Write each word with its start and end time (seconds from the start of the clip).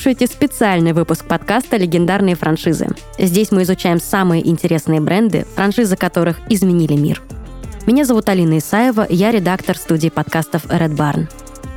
слушаете 0.00 0.26
специальный 0.28 0.94
выпуск 0.94 1.26
подкаста 1.26 1.76
«Легендарные 1.76 2.34
франшизы». 2.34 2.86
Здесь 3.18 3.52
мы 3.52 3.64
изучаем 3.64 4.00
самые 4.00 4.48
интересные 4.48 4.98
бренды, 4.98 5.44
франшизы 5.54 5.94
которых 5.94 6.38
изменили 6.48 6.94
мир. 6.94 7.20
Меня 7.86 8.06
зовут 8.06 8.30
Алина 8.30 8.56
Исаева, 8.56 9.06
я 9.10 9.30
редактор 9.30 9.76
студии 9.76 10.08
подкастов 10.08 10.64
Red 10.64 10.96
Barn. 10.96 11.28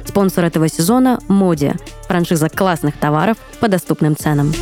Спонсор 0.06 0.46
этого 0.46 0.70
сезона– 0.70 1.20
Моди, 1.28 1.74
франшиза 2.08 2.48
классных 2.48 2.98
товаров 2.98 3.36
по 3.60 3.68
доступным 3.68 4.16
ценам. 4.16 4.54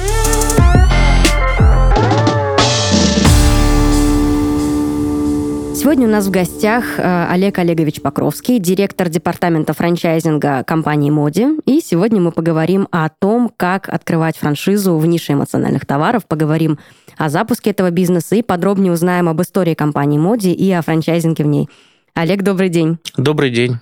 Сегодня 5.82 6.08
у 6.08 6.12
нас 6.12 6.28
в 6.28 6.30
гостях 6.30 7.00
э, 7.00 7.28
Олег 7.32 7.58
Олегович 7.58 8.02
Покровский, 8.02 8.60
директор 8.60 9.10
департамента 9.10 9.74
франчайзинга 9.74 10.64
компании 10.64 11.10
Моди. 11.10 11.48
И 11.66 11.82
сегодня 11.82 12.22
мы 12.22 12.32
поговорим 12.32 12.88
о 12.92 13.10
том, 13.10 13.52
как 13.58 13.90
открывать 13.90 14.38
франшизу 14.38 14.96
в 14.96 15.08
нише 15.08 15.34
эмоциональных 15.34 15.88
товаров, 15.88 16.28
поговорим 16.28 16.78
о 17.18 17.30
запуске 17.30 17.72
этого 17.72 17.90
бизнеса 17.90 18.36
и 18.36 18.44
подробнее 18.44 18.94
узнаем 18.94 19.28
об 19.28 19.42
истории 19.42 19.74
компании 19.74 20.20
Моди 20.20 20.52
и 20.54 20.72
о 20.72 20.84
франчайзинге 20.84 21.44
в 21.44 21.48
ней. 21.48 21.68
Олег, 22.14 22.44
добрый 22.44 22.70
день. 22.70 23.00
Добрый 23.18 23.50
день. 23.50 23.80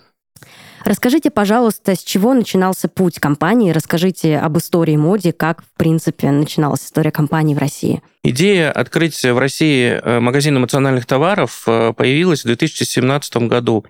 Расскажите, 0.86 1.30
пожалуйста, 1.30 1.96
с 1.96 2.04
чего 2.04 2.34
начинался 2.34 2.88
путь 2.88 3.20
компании? 3.20 3.72
Расскажите 3.72 4.38
об 4.38 4.58
истории 4.58 4.96
моди, 4.96 5.32
как, 5.32 5.64
в 5.64 5.78
принципе, 5.78 6.32
начиналась 6.32 6.86
история 6.86 7.12
компании 7.12 7.56
в 7.56 7.58
России. 7.58 8.02
Идея 8.24 8.72
открыть 8.72 9.24
в 9.24 9.38
России 9.38 9.92
э, 9.92 10.20
магазин 10.20 10.58
эмоциональных 10.58 11.06
товаров 11.06 11.64
э, 11.68 11.94
появилась 11.96 12.42
в 12.42 12.48
2017 12.48 13.38
году. 13.48 13.86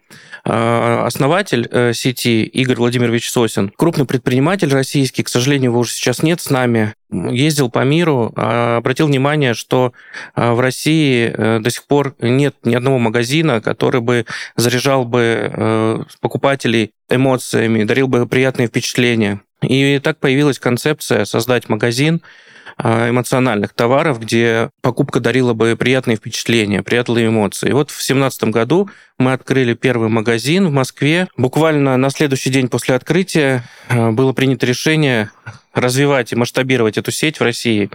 Э, 0.46 1.04
основатель 1.06 1.68
сети 1.94 2.44
Игорь 2.44 2.78
Владимирович 2.78 3.30
Сосин, 3.32 3.72
крупный 3.76 4.06
предприниматель 4.06 4.72
российский, 4.72 5.24
к 5.24 5.30
сожалению, 5.30 5.72
его 5.72 5.80
уже 5.80 5.92
сейчас 5.94 6.22
нет 6.22 6.42
с 6.42 6.50
нами, 6.52 6.94
ездил 7.12 7.70
по 7.70 7.84
миру, 7.84 8.32
обратил 8.36 9.08
внимание, 9.08 9.54
что 9.54 9.94
в 10.36 10.60
России 10.60 11.60
до 11.60 11.70
сих 11.70 11.86
пор 11.86 12.16
нет 12.20 12.56
ни 12.64 12.76
одного 12.76 13.00
магазина, 13.00 13.62
который 13.62 14.02
бы 14.02 14.26
заряжал 14.56 15.06
бы 15.06 16.06
покупателей 16.22 16.92
эмоциями, 17.10 17.84
дарил 17.84 18.08
бы 18.08 18.28
приятные 18.28 18.68
впечатления. 18.68 19.42
И 19.62 20.00
так 20.04 20.20
появилась 20.20 20.60
концепция 20.60 21.26
создать 21.26 21.68
магазин, 21.68 22.22
а, 22.82 23.10
эмоциональных 23.10 23.74
товаров, 23.74 24.22
где 24.22 24.70
покупка 24.82 25.20
дарила 25.20 25.54
бы 25.54 25.76
приятные 25.78 26.16
впечатления, 26.16 26.82
приятные 26.82 27.28
эмоции. 27.28 27.70
И 27.70 27.74
вот 27.74 27.92
в 27.92 27.96
2017 27.96 28.44
году 28.46 28.90
мы 29.18 29.34
открыли 29.34 29.74
первый 29.74 30.08
магазин 30.08 30.66
в 30.68 30.72
Москве. 30.72 31.28
Буквально 31.36 31.98
на 31.98 32.10
следующий 32.10 32.50
день 32.50 32.70
после 32.70 32.96
открытия 32.96 33.66
а, 33.90 34.12
было 34.12 34.32
принято 34.32 34.66
решение 34.66 35.30
развивать 35.74 36.32
и 36.32 36.36
масштабировать 36.36 36.98
эту 36.98 37.12
сеть 37.12 37.40
в 37.40 37.44
России. 37.44 37.90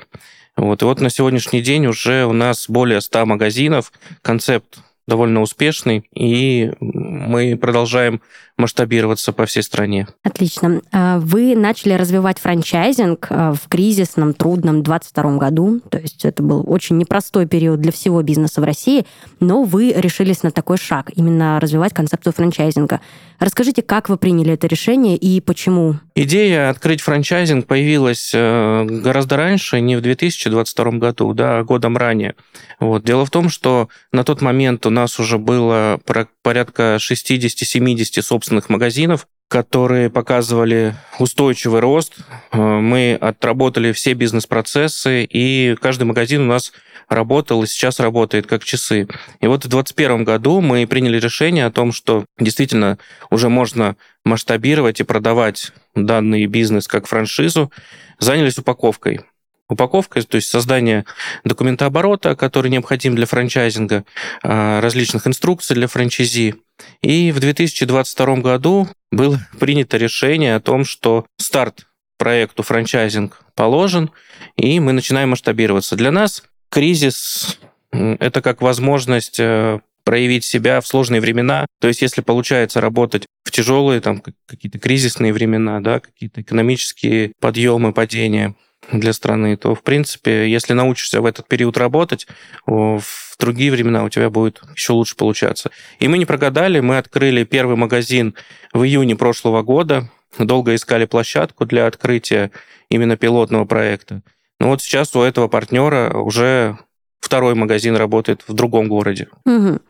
Вот. 0.56 0.82
И 0.82 0.84
вот 0.84 1.00
на 1.00 1.10
сегодняшний 1.10 1.62
день 1.62 1.86
уже 1.86 2.26
у 2.26 2.32
нас 2.32 2.68
более 2.68 3.00
100 3.00 3.26
магазинов. 3.26 3.92
Концепт 4.22 4.78
довольно 5.06 5.42
успешный, 5.42 6.08
и 6.14 6.72
мы 6.80 7.56
продолжаем 7.56 8.22
масштабироваться 8.56 9.32
по 9.32 9.46
всей 9.46 9.62
стране. 9.62 10.06
Отлично. 10.22 10.80
А 10.92 11.18
вы 11.18 11.56
начали 11.56 11.94
развивать 11.94 12.38
франчайзинг 12.38 13.26
а, 13.30 13.52
в 13.52 13.68
кризисном, 13.68 14.32
трудном 14.32 14.82
22 14.82 15.36
году, 15.38 15.80
то 15.90 15.98
есть 15.98 16.24
это 16.24 16.42
был 16.42 16.64
очень 16.66 16.96
непростой 16.96 17.46
период 17.46 17.80
для 17.80 17.90
всего 17.90 18.22
бизнеса 18.22 18.60
в 18.60 18.64
России, 18.64 19.06
но 19.40 19.64
вы 19.64 19.92
решились 19.92 20.42
на 20.42 20.50
такой 20.50 20.78
шаг, 20.78 21.10
именно 21.16 21.58
развивать 21.58 21.92
концепцию 21.92 22.32
франчайзинга. 22.32 23.00
Расскажите, 23.40 23.82
как 23.82 24.08
вы 24.08 24.16
приняли 24.16 24.52
это 24.52 24.66
решение 24.68 25.16
и 25.16 25.40
почему? 25.40 25.96
Идея 26.14 26.70
открыть 26.70 27.00
франчайзинг 27.00 27.66
появилась 27.66 28.30
э, 28.32 28.84
гораздо 28.84 29.36
раньше, 29.36 29.80
не 29.80 29.96
в 29.96 30.00
2022 30.00 30.92
году, 30.92 31.34
да, 31.34 31.58
а 31.58 31.64
годом 31.64 31.96
ранее. 31.96 32.36
Вот. 32.78 33.04
Дело 33.04 33.26
в 33.26 33.30
том, 33.30 33.48
что 33.48 33.88
на 34.12 34.24
тот 34.24 34.40
момент 34.40 34.86
у 34.86 34.90
нас 34.90 35.18
уже 35.18 35.38
было 35.38 36.00
порядка 36.42 36.96
60-70 37.00 38.22
собственных 38.44 38.68
магазинов, 38.68 39.26
которые 39.48 40.10
показывали 40.10 40.94
устойчивый 41.18 41.80
рост. 41.80 42.16
Э, 42.52 42.58
мы 42.58 43.14
отработали 43.18 43.92
все 43.92 44.12
бизнес-процессы, 44.12 45.24
и 45.24 45.76
каждый 45.80 46.04
магазин 46.04 46.42
у 46.42 46.46
нас 46.46 46.72
работал 47.08 47.62
и 47.62 47.66
сейчас 47.66 48.00
работает 48.00 48.46
как 48.46 48.62
часы. 48.62 49.08
И 49.40 49.46
вот 49.46 49.64
в 49.64 49.68
2021 49.68 50.24
году 50.24 50.60
мы 50.60 50.86
приняли 50.86 51.18
решение 51.18 51.64
о 51.64 51.70
том, 51.70 51.92
что 51.92 52.26
действительно 52.38 52.98
уже 53.30 53.48
можно 53.48 53.96
масштабировать 54.24 55.00
и 55.00 55.04
продавать 55.04 55.72
данный 55.94 56.44
бизнес 56.44 56.86
как 56.86 57.06
франшизу. 57.06 57.72
Занялись 58.18 58.58
упаковкой 58.58 59.20
упаковкой, 59.68 60.22
то 60.22 60.36
есть 60.36 60.48
создание 60.48 61.06
документооборота, 61.42 62.36
который 62.36 62.70
необходим 62.70 63.14
для 63.14 63.26
франчайзинга, 63.26 64.04
а, 64.42 64.80
различных 64.80 65.26
инструкций 65.26 65.74
для 65.74 65.88
франчайзи. 65.88 66.56
И 67.02 67.32
в 67.32 67.40
2022 67.40 68.36
году 68.36 68.88
было 69.10 69.38
принято 69.58 69.96
решение 69.96 70.56
о 70.56 70.60
том, 70.60 70.84
что 70.84 71.26
старт 71.38 71.86
проекту 72.18 72.62
франчайзинг 72.62 73.42
положен, 73.54 74.10
и 74.56 74.80
мы 74.80 74.92
начинаем 74.92 75.30
масштабироваться. 75.30 75.96
Для 75.96 76.10
нас 76.10 76.44
кризис– 76.70 77.58
это 77.90 78.40
как 78.40 78.62
возможность 78.62 79.38
э, 79.40 79.80
проявить 80.04 80.44
себя 80.44 80.80
в 80.80 80.86
сложные 80.86 81.20
времена. 81.20 81.66
То 81.80 81.88
есть, 81.88 82.02
если 82.02 82.20
получается 82.20 82.80
работать 82.80 83.26
в 83.44 83.50
тяжелые, 83.50 84.00
там, 84.00 84.22
какие-то 84.46 84.78
кризисные 84.78 85.32
времена, 85.32 85.80
да, 85.80 86.00
какие-то 86.00 86.42
экономические 86.42 87.32
подъемы, 87.40 87.92
падения, 87.92 88.54
для 88.92 89.12
страны, 89.12 89.56
то, 89.56 89.74
в 89.74 89.82
принципе, 89.82 90.50
если 90.50 90.72
научишься 90.72 91.20
в 91.20 91.26
этот 91.26 91.48
период 91.48 91.76
работать, 91.76 92.26
в 92.66 93.02
другие 93.38 93.70
времена 93.70 94.04
у 94.04 94.08
тебя 94.08 94.30
будет 94.30 94.60
еще 94.74 94.92
лучше 94.92 95.16
получаться. 95.16 95.70
И 95.98 96.08
мы 96.08 96.18
не 96.18 96.26
прогадали, 96.26 96.80
мы 96.80 96.98
открыли 96.98 97.44
первый 97.44 97.76
магазин 97.76 98.34
в 98.72 98.84
июне 98.84 99.16
прошлого 99.16 99.62
года, 99.62 100.10
долго 100.38 100.74
искали 100.74 101.04
площадку 101.04 101.64
для 101.66 101.86
открытия 101.86 102.50
именно 102.88 103.16
пилотного 103.16 103.64
проекта. 103.64 104.22
Но 104.60 104.68
вот 104.68 104.82
сейчас 104.82 105.14
у 105.16 105.22
этого 105.22 105.48
партнера 105.48 106.10
уже 106.16 106.78
второй 107.20 107.54
магазин 107.54 107.96
работает 107.96 108.44
в 108.46 108.52
другом 108.52 108.88
городе. 108.88 109.28
Угу. 109.46 109.80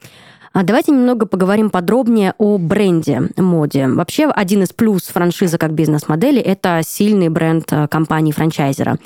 А 0.54 0.62
давайте 0.62 0.92
немного 0.92 1.26
поговорим 1.26 1.68
подробнее 1.68 2.32
о 2.38 2.58
бренде 2.58 3.22
моде. 3.36 3.88
Вообще, 3.88 4.26
один 4.26 4.62
из 4.62 4.72
плюс 4.72 5.02
франшизы 5.08 5.58
как 5.58 5.72
бизнес-модели– 5.72 6.40
это 6.40 6.80
сильный 6.86 7.28
бренд 7.28 7.72
э, 7.72 7.88
компании-франчайзера. 7.88 8.98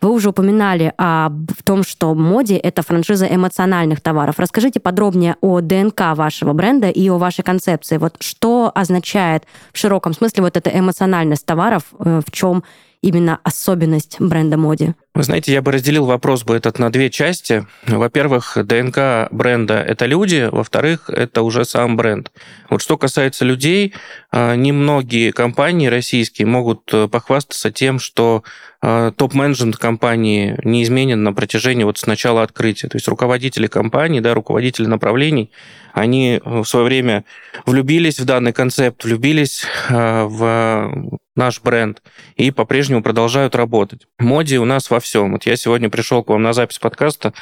Вы 0.00 0.10
уже 0.10 0.30
упоминали 0.30 0.94
о 0.96 1.28
том, 1.64 1.82
что 1.82 2.14
моде 2.14 2.56
это 2.56 2.80
франшиза 2.80 3.26
эмоциональных 3.26 4.00
товаров. 4.00 4.36
Расскажите 4.38 4.80
подробнее 4.80 5.36
о 5.42 5.60
ДНК 5.60 6.14
вашего 6.14 6.54
бренда 6.54 6.88
и 6.88 7.06
о 7.10 7.18
вашей 7.18 7.44
концепции. 7.44 7.98
Вот 7.98 8.16
что 8.20 8.72
означает 8.74 9.44
в 9.74 9.78
широком 9.78 10.14
смысле 10.14 10.44
вот 10.44 10.56
эта 10.56 10.70
эмоциональность 10.70 11.44
товаров, 11.44 11.82
э, 11.98 12.22
в 12.26 12.32
чем 12.32 12.64
именно 13.04 13.38
особенность 13.42 14.16
бренда 14.18 14.56
моди? 14.56 14.94
Вы 15.14 15.22
знаете, 15.22 15.52
я 15.52 15.62
бы 15.62 15.70
разделил 15.70 16.06
вопрос 16.06 16.42
бы 16.42 16.56
этот 16.56 16.80
на 16.80 16.90
две 16.90 17.08
части. 17.08 17.66
Во-первых, 17.86 18.56
ДНК 18.64 19.28
бренда– 19.30 19.74
это 19.86 20.06
люди, 20.06 20.48
во-вторых, 20.50 21.08
это 21.08 21.42
уже 21.42 21.64
сам 21.64 21.96
бренд. 21.96 22.32
Вот 22.68 22.82
что 22.82 22.96
касается 22.98 23.44
людей, 23.44 23.94
а, 24.32 24.56
немногие 24.56 25.32
компании 25.32 25.86
российские 25.86 26.46
могут 26.46 26.92
э, 26.92 27.06
похвастаться 27.06 27.70
тем, 27.70 28.00
что 28.00 28.42
а, 28.82 29.12
топ-менеджмент 29.12 29.76
компании 29.76 30.58
не 30.64 30.82
изменен 30.82 31.22
на 31.22 31.32
протяжении 31.32 31.84
вот 31.84 31.98
с 31.98 32.06
начала 32.06 32.42
открытия. 32.42 32.88
То 32.88 32.96
есть 32.96 33.06
руководители 33.06 33.68
компании, 33.68 34.18
да, 34.18 34.34
руководители 34.34 34.86
направлений, 34.86 35.52
они 35.92 36.40
в 36.44 36.64
свое 36.64 36.86
время 36.86 37.24
влюбились 37.66 38.18
в 38.18 38.24
данный 38.24 38.52
концепт, 38.52 39.04
влюбились 39.04 39.64
а, 39.90 40.24
в 40.24 41.18
наш 41.36 41.60
бренд 41.60 42.02
и 42.36 42.50
по-прежнему 42.50 43.02
продолжают 43.02 43.54
работать. 43.54 44.06
Моди 44.18 44.58
у 44.58 44.64
нас 44.64 44.90
во 44.90 45.00
всем. 45.00 45.32
Вот 45.32 45.46
я 45.46 45.56
сегодня 45.56 45.90
пришел 45.90 46.22
к 46.22 46.28
вам 46.28 46.42
на 46.42 46.52
запись 46.52 46.78
подкаста, 46.78 47.32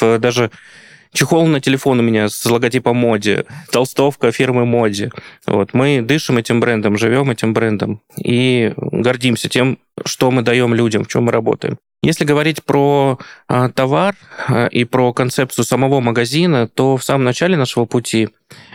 даже 0.00 0.50
чехол 1.12 1.46
на 1.46 1.60
телефон 1.60 2.00
у 2.00 2.02
меня 2.02 2.28
с 2.28 2.44
логотипом 2.44 2.96
Моди, 2.96 3.44
толстовка 3.72 4.32
фирмы 4.32 4.66
Моди. 4.66 5.10
Вот. 5.46 5.72
Мы 5.72 6.02
дышим 6.02 6.36
этим 6.36 6.60
брендом, 6.60 6.98
живем 6.98 7.30
этим 7.30 7.54
брендом 7.54 8.02
и 8.16 8.74
гордимся 8.76 9.48
тем, 9.48 9.78
что 10.04 10.30
мы 10.30 10.42
даем 10.42 10.74
людям, 10.74 11.04
в 11.04 11.08
чем 11.08 11.24
мы 11.24 11.32
работаем. 11.32 11.78
Если 12.02 12.24
говорить 12.24 12.62
про 12.62 13.18
а, 13.48 13.68
товар 13.68 14.14
а, 14.48 14.66
и 14.66 14.84
про 14.84 15.12
концепцию 15.12 15.64
самого 15.64 16.00
магазина, 16.00 16.68
то 16.68 16.96
в 16.96 17.04
самом 17.04 17.24
начале 17.24 17.56
нашего 17.56 17.84
пути 17.84 18.28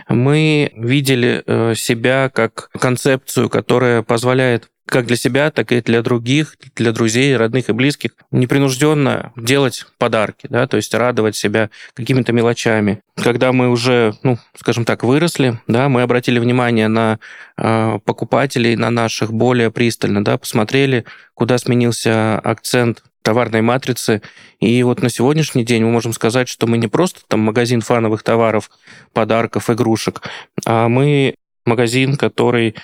мы 0.08 0.72
видели 0.76 1.42
э, 1.46 1.74
себя 1.74 2.28
как 2.28 2.68
концепцию, 2.78 3.48
которая 3.48 4.02
позволяет 4.02 4.68
как 4.86 5.06
для 5.06 5.16
себя, 5.16 5.50
так 5.50 5.72
и 5.72 5.80
для 5.80 6.02
других, 6.02 6.56
для 6.76 6.92
друзей, 6.92 7.36
родных 7.36 7.68
и 7.68 7.72
близких, 7.72 8.12
непринужденно 8.30 9.32
делать 9.36 9.86
подарки, 9.98 10.46
да, 10.50 10.66
то 10.66 10.76
есть 10.76 10.92
радовать 10.94 11.36
себя 11.36 11.70
какими-то 11.94 12.32
мелочами. 12.32 13.00
Когда 13.16 13.52
мы 13.52 13.68
уже, 13.70 14.14
ну, 14.22 14.38
скажем 14.56 14.84
так, 14.84 15.02
выросли, 15.04 15.60
да, 15.66 15.88
мы 15.88 16.02
обратили 16.02 16.38
внимание 16.38 16.88
на 16.88 17.18
э, 17.56 17.98
покупателей, 18.04 18.76
на 18.76 18.90
наших 18.90 19.32
более 19.32 19.70
пристально, 19.70 20.24
да, 20.24 20.36
посмотрели, 20.36 21.04
куда 21.34 21.58
сменился 21.58 22.38
акцент 22.38 23.02
товарной 23.22 23.62
матрицы. 23.62 24.20
И 24.60 24.82
вот 24.82 25.00
на 25.00 25.08
сегодняшний 25.08 25.64
день 25.64 25.84
мы 25.84 25.90
можем 25.90 26.12
сказать, 26.12 26.48
что 26.48 26.66
мы 26.66 26.76
не 26.76 26.88
просто 26.88 27.20
там 27.28 27.40
магазин 27.40 27.80
фановых 27.80 28.22
товаров, 28.22 28.70
подарков, 29.12 29.70
игрушек, 29.70 30.22
а 30.66 30.88
мы 30.88 31.36
магазин, 31.64 32.16
который 32.16 32.74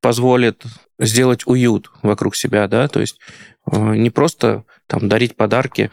позволит 0.00 0.62
сделать 0.98 1.46
уют 1.46 1.90
вокруг 2.02 2.36
себя, 2.36 2.68
да, 2.68 2.88
то 2.88 3.00
есть 3.00 3.18
э, 3.70 3.96
не 3.96 4.10
просто 4.10 4.64
там 4.86 5.08
дарить 5.08 5.36
подарки 5.36 5.90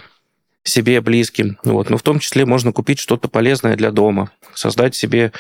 себе, 0.63 1.01
близким, 1.01 1.57
вот, 1.63 1.89
но 1.89 1.98
в 1.98 2.03
том 2.03 2.19
числе 2.19 2.45
можно 2.45 2.71
купить 2.71 3.00
что-то 3.00 3.27
полезное 3.27 3.75
для 3.75 3.92
дома, 3.92 4.31
создать 4.53 4.95
себе 4.95 5.31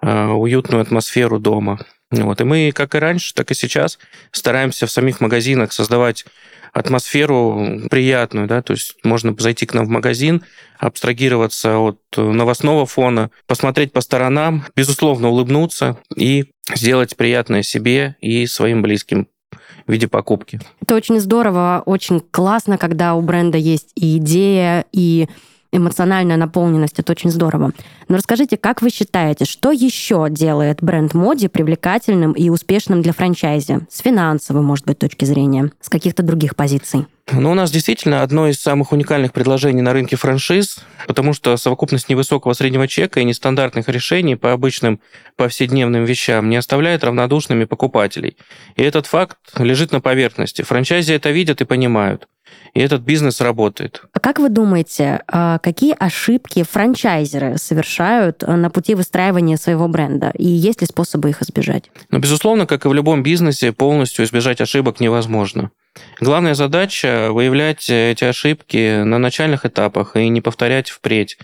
э, 0.00 0.26
уютную 0.26 0.82
атмосферу 0.82 1.38
дома. 1.38 1.80
Вот. 2.10 2.40
И 2.40 2.44
мы, 2.44 2.72
как 2.74 2.94
и 2.94 2.98
раньше, 2.98 3.34
так 3.34 3.50
и 3.50 3.54
сейчас 3.54 3.98
стараемся 4.32 4.86
в 4.86 4.90
самих 4.90 5.20
магазинах 5.20 5.72
создавать 5.72 6.24
атмосферу 6.72 7.82
приятную, 7.90 8.46
да, 8.46 8.62
то 8.62 8.72
есть 8.72 8.96
можно 9.02 9.34
зайти 9.38 9.66
к 9.66 9.74
нам 9.74 9.86
в 9.86 9.90
магазин, 9.90 10.42
абстрагироваться 10.78 11.78
от 11.78 12.00
новостного 12.16 12.86
фона, 12.86 13.30
посмотреть 13.46 13.92
по 13.92 14.00
сторонам, 14.00 14.64
безусловно, 14.76 15.28
улыбнуться 15.28 15.98
и 16.16 16.52
сделать 16.74 17.16
приятное 17.16 17.62
себе 17.62 18.16
и 18.20 18.46
своим 18.46 18.82
близким 18.82 19.28
в 19.86 19.92
виде 19.92 20.08
покупки. 20.08 20.60
Это 20.80 20.94
очень 20.94 21.20
здорово, 21.20 21.82
очень 21.86 22.20
классно, 22.20 22.78
когда 22.78 23.14
у 23.14 23.22
бренда 23.22 23.58
есть 23.58 23.92
и 23.94 24.18
идея, 24.18 24.84
и 24.92 25.28
эмоциональная 25.72 26.36
наполненность. 26.36 26.98
Это 26.98 27.12
очень 27.12 27.30
здорово. 27.30 27.72
Но 28.08 28.16
расскажите, 28.16 28.56
как 28.56 28.82
вы 28.82 28.90
считаете, 28.90 29.44
что 29.44 29.70
еще 29.70 30.26
делает 30.30 30.82
бренд 30.82 31.14
Моди 31.14 31.48
привлекательным 31.48 32.32
и 32.32 32.48
успешным 32.48 33.02
для 33.02 33.12
франчайзи? 33.12 33.80
С 33.90 33.98
финансовой, 34.00 34.62
может 34.62 34.86
быть, 34.86 34.98
точки 34.98 35.24
зрения, 35.24 35.70
с 35.80 35.88
каких-то 35.88 36.22
других 36.22 36.56
позиций? 36.56 37.06
Ну, 37.32 37.52
у 37.52 37.54
нас 37.54 37.70
действительно 37.70 38.22
одно 38.22 38.48
из 38.48 38.60
самых 38.60 38.90
уникальных 38.90 39.32
предложений 39.32 39.82
на 39.82 39.92
рынке 39.92 40.16
франшиз, 40.16 40.80
потому 41.06 41.32
что 41.32 41.56
совокупность 41.56 42.08
невысокого 42.08 42.54
среднего 42.54 42.88
чека 42.88 43.20
и 43.20 43.24
нестандартных 43.24 43.88
решений 43.88 44.34
по 44.34 44.52
обычным 44.52 45.00
повседневным 45.36 46.04
вещам 46.04 46.48
не 46.48 46.56
оставляет 46.56 47.04
равнодушными 47.04 47.66
покупателей. 47.66 48.36
И 48.74 48.82
этот 48.82 49.06
факт 49.06 49.38
лежит 49.58 49.92
на 49.92 50.00
поверхности. 50.00 50.62
Франчайзи 50.62 51.12
это 51.12 51.30
видят 51.30 51.60
и 51.60 51.64
понимают 51.64 52.26
и 52.74 52.80
этот 52.80 53.02
бизнес 53.02 53.40
работает. 53.40 54.02
А 54.12 54.20
как 54.20 54.38
вы 54.38 54.48
думаете, 54.48 55.22
а, 55.26 55.58
какие 55.58 55.94
ошибки 55.98 56.62
франчайзеры 56.62 57.58
совершают 57.58 58.42
а, 58.44 58.56
на 58.56 58.70
пути 58.70 58.94
выстраивания 58.94 59.56
своего 59.56 59.88
бренда? 59.88 60.32
И 60.36 60.46
есть 60.46 60.80
ли 60.80 60.86
способы 60.86 61.30
их 61.30 61.42
избежать? 61.42 61.90
Ну, 62.10 62.18
безусловно, 62.18 62.66
как 62.66 62.84
и 62.84 62.88
в 62.88 62.94
любом 62.94 63.22
бизнесе, 63.22 63.72
полностью 63.72 64.24
избежать 64.24 64.60
ошибок 64.60 65.00
невозможно. 65.00 65.70
Главная 66.20 66.54
задача– 66.54 67.28
выявлять 67.32 67.90
эти 67.90 68.24
ошибки 68.24 69.02
на 69.02 69.18
начальных 69.18 69.66
этапах 69.66 70.16
и 70.16 70.28
не 70.28 70.40
повторять 70.40 70.90
впредь. 70.90 71.38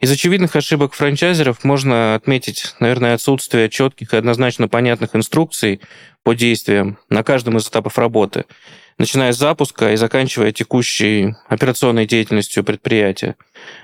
Из 0.00 0.10
очевидных 0.10 0.56
ошибок 0.56 0.94
франчайзеров 0.94 1.64
можно 1.64 2.14
отметить, 2.14 2.74
наверное, 2.80 3.14
отсутствие 3.14 3.68
четких 3.68 4.12
и 4.12 4.16
однозначно 4.16 4.68
понятных 4.68 5.16
инструкций 5.16 5.80
по 6.22 6.34
действиям 6.34 6.98
на 7.08 7.22
каждом 7.22 7.56
из 7.56 7.68
этапов 7.68 7.98
работы– 7.98 8.44
начиная 8.98 9.32
с 9.32 9.38
запуска 9.38 9.92
и 9.92 9.96
заканчивая 9.96 10.52
текущей 10.52 11.34
операционной 11.48 12.06
деятельностью 12.06 12.64
предприятия. 12.64 13.36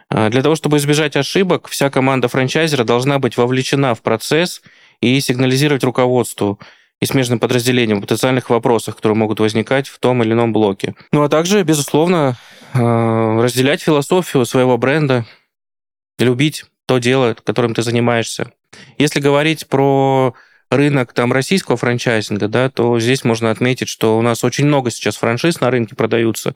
А, 0.09 0.31
для 0.31 0.43
того, 0.43 0.55
чтобы 0.55 0.79
избежать 0.79 1.17
ошибок, 1.17 1.69
вся 1.69 1.91
команда 1.91 2.29
франчайзера 2.29 2.85
должна 2.85 3.19
быть 3.19 3.37
вовлечена 3.37 3.95
в 3.95 4.03
процесс 4.03 4.63
и 5.01 5.21
сигнализировать 5.21 5.85
руководству 5.85 6.59
и 7.01 7.07
смежным 7.07 7.39
подразделениям 7.41 7.99
в 7.99 8.03
потенциальных 8.03 8.49
вопросах, 8.49 8.97
которые 8.97 9.17
могут 9.17 9.41
возникать 9.41 9.89
в 9.89 9.99
том 9.99 10.23
или 10.23 10.33
ином 10.33 10.53
блоке. 10.53 10.95
Ну 11.11 11.23
а 11.23 11.29
также, 11.29 11.63
безусловно, 11.63 12.37
а, 12.73 13.43
разделять 13.43 13.83
философию 13.83 14.45
своего 14.47 14.79
бренда, 14.79 15.27
любить 16.19 16.65
то 16.87 16.99
дело, 16.99 17.37
которым 17.45 17.75
ты 17.75 17.83
занимаешься. 17.83 18.53
Если 18.99 19.21
говорить 19.21 19.67
про 19.67 20.35
рынок 20.71 21.13
там 21.13 21.33
российского 21.33 21.77
франчайзинга, 21.77 22.49
да, 22.49 22.71
то 22.71 22.99
здесь 22.99 23.25
можно 23.25 23.51
отметить, 23.51 23.89
что 23.89 24.19
у 24.19 24.23
нас 24.23 24.43
очень 24.45 24.67
много 24.67 24.91
сейчас 24.91 25.17
франшиз 25.17 25.61
на 25.61 25.71
рынке 25.71 25.95
продаются, 25.95 26.55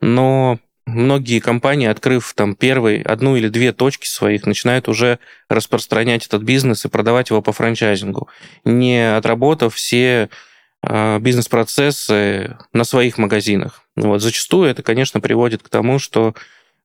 но 0.00 0.58
многие 0.86 1.40
компании, 1.40 1.86
открыв 1.86 2.32
там 2.34 2.54
первые 2.54 3.02
одну 3.02 3.36
или 3.36 3.48
две 3.48 3.72
точки 3.72 4.06
своих, 4.06 4.46
начинают 4.46 4.88
уже 4.88 5.18
распространять 5.48 6.26
этот 6.26 6.42
бизнес 6.42 6.84
и 6.84 6.88
продавать 6.88 7.30
его 7.30 7.42
по 7.42 7.52
франчайзингу, 7.52 8.28
не 8.64 9.14
отработав 9.14 9.74
все 9.74 10.30
а, 10.82 11.18
бизнес-процессы 11.18 12.56
на 12.72 12.84
своих 12.84 13.18
магазинах. 13.18 13.82
Вот. 13.96 14.22
Зачастую 14.22 14.70
это, 14.70 14.82
конечно, 14.82 15.20
приводит 15.20 15.62
к 15.62 15.68
тому, 15.68 15.98
что 15.98 16.34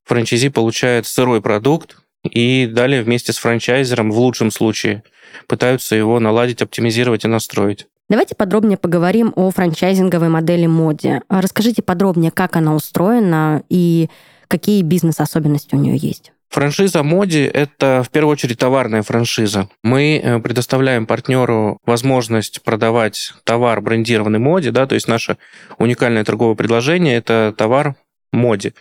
франчайзи 0.03 0.49
получает 0.49 1.07
сырой 1.07 1.41
продукт, 1.41 1.97
и 2.23 2.67
далее 2.67 3.03
вместе 3.03 3.33
с 3.33 3.37
франчайзером, 3.37 4.11
в 4.11 4.19
лучшем 4.19 4.51
случае, 4.51 5.03
пытаются 5.47 5.95
его 5.95 6.19
наладить, 6.19 6.61
оптимизировать 6.61 7.25
и 7.25 7.27
настроить. 7.27 7.87
Давайте 8.09 8.35
подробнее 8.35 8.77
поговорим 8.77 9.33
о 9.35 9.49
франчайзинговой 9.49 10.29
модели 10.29 10.65
Моди. 10.65 11.21
Расскажите 11.29 11.81
подробнее, 11.81 12.31
как 12.31 12.55
она 12.55 12.75
устроена 12.75 13.63
и 13.69 14.09
какие 14.47 14.81
бизнес-особенности 14.81 15.75
у 15.75 15.79
нее 15.79 15.97
есть. 15.97 16.31
Франшиза 16.49 17.01
Моди– 17.01 17.41
это 17.53 18.03
в 18.05 18.11
первую 18.11 18.33
очередь 18.33 18.59
товарная 18.59 19.01
франшиза. 19.01 19.69
Мы 19.81 20.21
э, 20.23 20.39
предоставляем 20.39 21.07
партнеру 21.07 21.79
возможность 21.83 22.61
продавать 22.61 23.33
товар 23.43 23.81
брендированный 23.81 24.37
Моди, 24.37 24.69
да, 24.69 24.85
то 24.85 24.93
есть 24.93 25.07
наше 25.07 25.37
уникальное 25.79 26.23
торговое 26.23 26.53
предложение– 26.53 27.15
это 27.17 27.55
товар 27.57 27.95
Моди. 28.31 28.73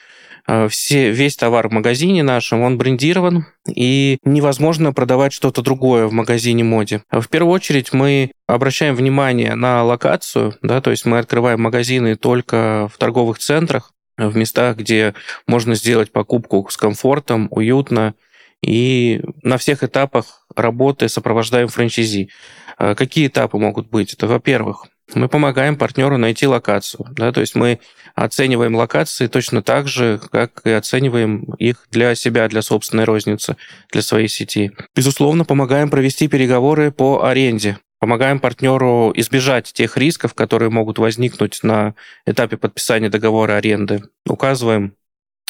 Э, 0.46 0.68
все, 0.68 1.10
весь 1.10 1.36
товар 1.36 1.68
в 1.68 1.72
магазине 1.72 2.22
нашем, 2.22 2.62
он 2.62 2.78
брендирован, 2.78 3.46
и 3.68 4.18
невозможно 4.24 4.92
продавать 4.92 5.32
что-то 5.32 5.62
другое 5.62 6.06
в 6.06 6.12
магазине 6.12 6.64
моде. 6.64 7.02
В 7.10 7.28
первую 7.28 7.52
очередь 7.52 7.92
мы 7.92 8.32
обращаем 8.46 8.94
внимание 8.94 9.54
на 9.54 9.82
локацию, 9.84 10.54
да, 10.62 10.80
то 10.80 10.90
есть 10.90 11.04
мы 11.04 11.18
открываем 11.18 11.60
магазины 11.62 12.16
только 12.16 12.88
в 12.92 12.98
торговых 12.98 13.38
центрах, 13.38 13.92
в 14.18 14.36
местах, 14.36 14.76
где 14.76 15.14
можно 15.46 15.74
сделать 15.74 16.12
покупку 16.12 16.66
с 16.68 16.76
комфортом, 16.76 17.48
уютно, 17.50 18.14
и 18.62 19.20
на 19.42 19.58
всех 19.58 19.82
этапах 19.82 20.46
работы 20.54 21.08
сопровождаем 21.08 21.68
франчайзи. 21.68 22.30
Э, 22.78 22.94
какие 22.94 23.28
этапы 23.28 23.58
могут 23.58 23.88
быть? 23.90 24.12
Это, 24.14 24.26
во-первых, 24.26 24.86
мы 25.14 25.28
помогаем 25.28 25.76
партнеру 25.76 26.16
найти 26.18 26.46
локацию. 26.46 27.06
Да, 27.12 27.32
то 27.32 27.40
есть 27.40 27.54
мы 27.54 27.80
оцениваем 28.14 28.74
локации 28.74 29.26
точно 29.26 29.62
так 29.62 29.88
же, 29.88 30.20
как 30.30 30.60
и 30.64 30.70
оцениваем 30.70 31.42
их 31.58 31.86
для 31.90 32.14
себя, 32.14 32.48
для 32.48 32.62
собственной 32.62 33.04
розницы, 33.04 33.56
для 33.90 34.02
своей 34.02 34.28
сети. 34.28 34.72
Безусловно, 34.94 35.44
помогаем 35.44 35.90
провести 35.90 36.28
переговоры 36.28 36.90
по 36.90 37.24
аренде. 37.24 37.78
Помогаем 38.00 38.40
партнеру 38.40 39.12
избежать 39.14 39.72
тех 39.72 39.96
рисков, 39.96 40.34
которые 40.34 40.70
могут 40.70 40.98
возникнуть 40.98 41.60
на 41.62 41.94
этапе 42.26 42.56
подписания 42.56 43.08
договора 43.08 43.54
аренды. 43.54 44.02
Указываем 44.26 44.96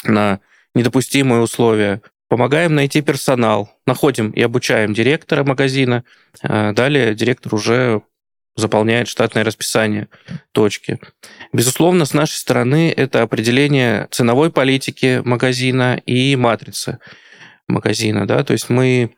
на 0.03 0.39
недопустимые 0.75 1.41
условия. 1.41 2.01
Помогаем 2.29 2.75
найти 2.75 3.01
персонал. 3.01 3.71
Находим 3.87 4.29
и 4.29 4.41
обучаем 4.41 4.93
директора 4.93 5.43
магазина. 5.43 6.03
А 6.43 6.73
далее 6.73 7.15
директор 7.15 7.55
уже 7.55 8.03
заполняет 8.55 9.07
штатное 9.07 9.43
расписание 9.43 10.07
точки. 10.51 10.99
Безусловно, 11.51 12.05
с 12.05 12.13
нашей 12.13 12.35
стороны 12.35 12.93
это 12.95 13.21
определение 13.21 14.07
ценовой 14.11 14.51
политики 14.51 15.21
магазина 15.25 15.99
и 16.05 16.35
матрицы 16.35 16.99
магазина. 17.67 18.27
Да? 18.27 18.43
То 18.43 18.53
есть 18.53 18.69
мы 18.69 19.15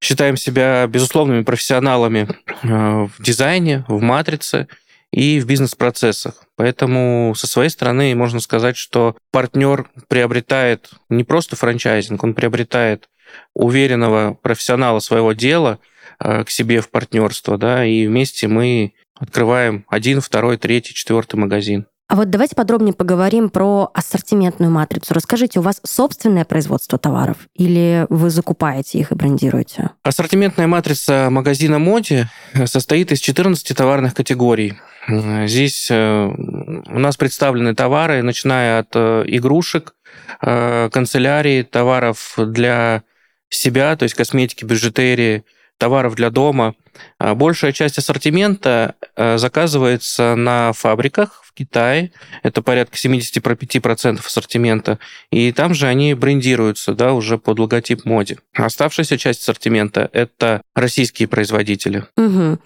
считаем 0.00 0.36
себя 0.36 0.86
безусловными 0.86 1.42
профессионалами 1.42 2.28
э, 2.62 2.68
в 2.68 3.12
дизайне, 3.18 3.84
в 3.88 4.00
матрице 4.00 4.68
и 5.12 5.40
в 5.40 5.46
бизнес-процессах. 5.46 6.44
Поэтому 6.56 7.34
со 7.36 7.46
своей 7.46 7.70
стороны 7.70 8.14
можно 8.14 8.40
сказать, 8.40 8.76
что 8.76 9.16
партнер 9.32 9.88
приобретает 10.08 10.90
не 11.08 11.24
просто 11.24 11.56
франчайзинг, 11.56 12.22
он 12.22 12.34
приобретает 12.34 13.08
уверенного 13.54 14.34
профессионала 14.34 15.00
своего 15.00 15.32
дела– 15.32 15.80
к 16.18 16.48
себе 16.48 16.80
в 16.80 16.90
партнерство, 16.90 17.58
да, 17.58 17.84
и 17.84 18.06
вместе 18.06 18.48
мы 18.48 18.94
открываем 19.18 19.84
один, 19.88 20.20
второй, 20.20 20.56
третий, 20.56 20.94
четвертый 20.94 21.36
магазин. 21.36 21.86
А 22.08 22.14
вот 22.14 22.30
давайте 22.30 22.54
подробнее 22.54 22.94
поговорим 22.94 23.50
про 23.50 23.90
ассортиментную 23.92 24.70
матрицу. 24.70 25.12
Расскажите, 25.12 25.58
у 25.58 25.62
вас 25.62 25.80
собственное 25.82 26.44
производство 26.44 26.98
товаров 26.98 27.48
или 27.54 28.06
вы 28.10 28.30
закупаете 28.30 28.98
их 28.98 29.10
и 29.10 29.16
брендируете? 29.16 29.90
Ассортиментная 30.04 30.68
матрица 30.68 31.28
магазина 31.30 31.80
Моди 31.80 32.26
состоит 32.66 33.10
из 33.10 33.18
14 33.18 33.76
товарных 33.76 34.14
категорий. 34.14 34.74
Здесь 35.08 35.88
э, 35.90 36.26
у 36.26 36.98
нас 36.98 37.16
представлены 37.16 37.74
товары, 37.74 38.22
начиная 38.22 38.80
от 38.80 38.88
э, 38.94 39.24
игрушек, 39.26 39.94
э, 40.42 40.90
канцелярии, 40.90 41.62
товаров 41.62 42.34
для 42.36 43.02
себя, 43.48 43.96
то 43.96 44.04
есть 44.04 44.14
косметики, 44.14 44.64
бижутерии, 44.64 45.44
товаров 45.78 46.14
для 46.14 46.30
дома. 46.30 46.74
А 47.18 47.34
большая 47.34 47.72
часть 47.72 47.98
ассортимента 47.98 48.94
заказывается 49.16 50.34
на 50.34 50.72
фабриках 50.72 51.42
в 51.44 51.52
Китае. 51.52 52.12
Это 52.42 52.62
порядка 52.62 52.96
75% 52.96 54.20
ассортимента. 54.24 54.98
И 55.30 55.52
там 55.52 55.74
же 55.74 55.86
они 55.86 56.14
брендируются 56.14 56.94
да, 56.94 57.12
уже 57.12 57.38
под 57.38 57.58
логотип 57.58 58.04
моде. 58.04 58.38
Оставшаяся 58.54 59.18
часть 59.18 59.42
ассортимента– 59.42 60.08
это 60.12 60.62
российские 60.74 61.28
производители. 61.28 62.04
Угу. 62.16 62.58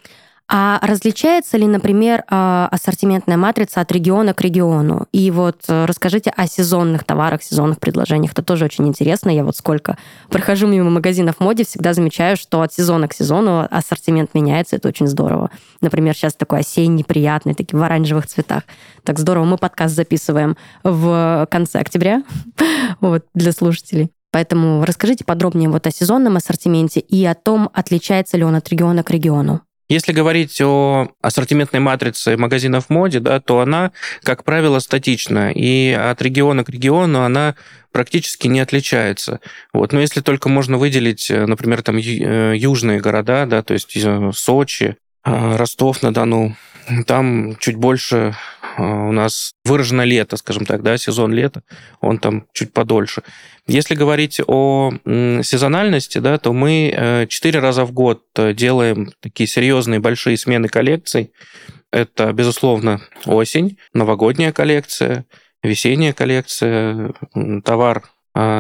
А 0.53 0.81
различается 0.83 1.57
ли, 1.57 1.69
например, 1.69 2.25
а, 2.27 2.69
ассортиментная 2.73 3.37
матрица 3.37 3.81
от 3.81 3.93
региона 3.93 4.35
к 4.35 4.41
региону? 4.41 5.07
И 5.13 5.31
вот 5.31 5.63
э, 5.69 5.85
расскажите 5.85 6.31
о 6.31 6.49
сезонных 6.49 7.05
товарах, 7.05 7.45
сезонных 7.45 7.79
предложениях. 7.79 8.33
Это 8.33 8.43
тоже 8.43 8.65
очень 8.65 8.89
интересно. 8.89 9.31
Я 9.31 9.45
вот 9.45 9.57
сколько 9.57 9.97
прохожу 10.29 10.67
мимо 10.67 10.91
магазинов 10.91 11.39
моде, 11.39 11.65
всегда 11.65 11.95
замечаю, 11.95 12.37
что 12.37 12.63
от 12.63 12.73
сезона 12.73 13.07
к 13.07 13.15
сезону 13.15 13.69
ассортимент 13.71 14.35
меняется. 14.35 14.75
Это 14.75 14.89
очень 14.89 15.07
здорово. 15.07 15.53
Например, 15.83 16.17
сейчас 16.17 16.35
такой 16.35 16.61
осенний, 16.61 17.05
приятный, 17.05 17.55
такие 17.55 17.79
в 17.79 17.83
оранжевых 17.85 18.27
цветах. 18.27 18.65
Так 19.05 19.21
здорово. 19.21 19.45
Мы 19.45 19.57
подкаст 19.57 19.95
записываем 19.95 20.57
в 20.83 21.47
конце 21.49 21.79
октября 21.79 22.25
вот, 23.01 23.25
для 23.35 23.53
слушателей. 23.53 24.11
Поэтому 24.33 24.85
расскажите 24.85 25.25
подробнее 25.25 25.69
вот 25.69 25.87
о 25.87 25.93
сезонном 25.93 26.37
ассортименте 26.39 26.99
и 26.99 27.25
о 27.25 27.37
том, 27.37 27.71
отличается 27.73 28.37
ли 28.37 28.43
он 28.43 28.57
от 28.57 28.69
региона 28.69 29.05
к 29.05 29.11
региону. 29.13 29.61
Если 29.91 30.13
говорить 30.13 30.61
о 30.61 31.09
ассортиментной 31.21 31.81
матрице 31.81 32.37
магазинов 32.37 32.87
в 32.87 32.91
моде, 32.91 33.19
да, 33.19 33.41
то 33.41 33.59
она, 33.59 33.91
как 34.23 34.45
правило, 34.45 34.79
статична, 34.79 35.51
и 35.51 35.91
от 35.91 36.23
региона 36.23 36.63
к 36.63 36.69
региону 36.69 37.23
она 37.25 37.57
практически 37.91 38.47
не 38.47 38.61
отличается. 38.61 39.41
Вот. 39.73 39.93
Но 39.93 40.01
если 40.01 40.21
только 40.21 40.49
можно 40.49 40.79
выделить, 40.79 41.29
э, 41.29 41.45
например, 41.45 41.83
там 41.83 41.97
э, 41.97 42.55
южные 42.57 43.01
города, 43.01 43.47
да, 43.47 43.65
то 43.65 43.75
есть 43.75 43.91
э, 43.97 44.31
Сочи, 44.33 44.97
Ростов-на-Дону, 45.25 46.55
там 47.07 47.57
чуть 47.59 47.77
больше 47.77 48.35
у 48.79 49.13
нас 49.13 49.53
выражено 49.65 50.03
лето, 50.03 50.37
скажем 50.37 50.65
так, 50.65 50.83
да, 50.83 50.97
сезон 50.97 51.33
лета, 51.33 51.63
он 52.01 52.19
там 52.19 52.47
чуть 52.53 52.73
подольше. 52.73 53.23
Если 53.67 53.95
говорить 53.95 54.41
о 54.47 54.93
сезональности, 55.05 56.19
да, 56.19 56.39
то 56.39 56.53
мы 56.53 57.27
четыре 57.29 57.61
раза 57.61 57.85
в 57.85 57.93
год 57.93 58.25
делаем 58.55 59.13
такие 59.21 59.47
серьезные 59.47 60.01
большие 60.01 60.37
смены 60.37 60.69
коллекций. 60.69 61.33
Это, 61.93 62.33
безусловно, 62.33 63.01
осень, 63.27 63.77
новогодняя 63.93 64.53
коллекция, 64.53 65.27
весенняя 65.63 66.13
коллекция, 66.13 67.13
товар 67.65 68.05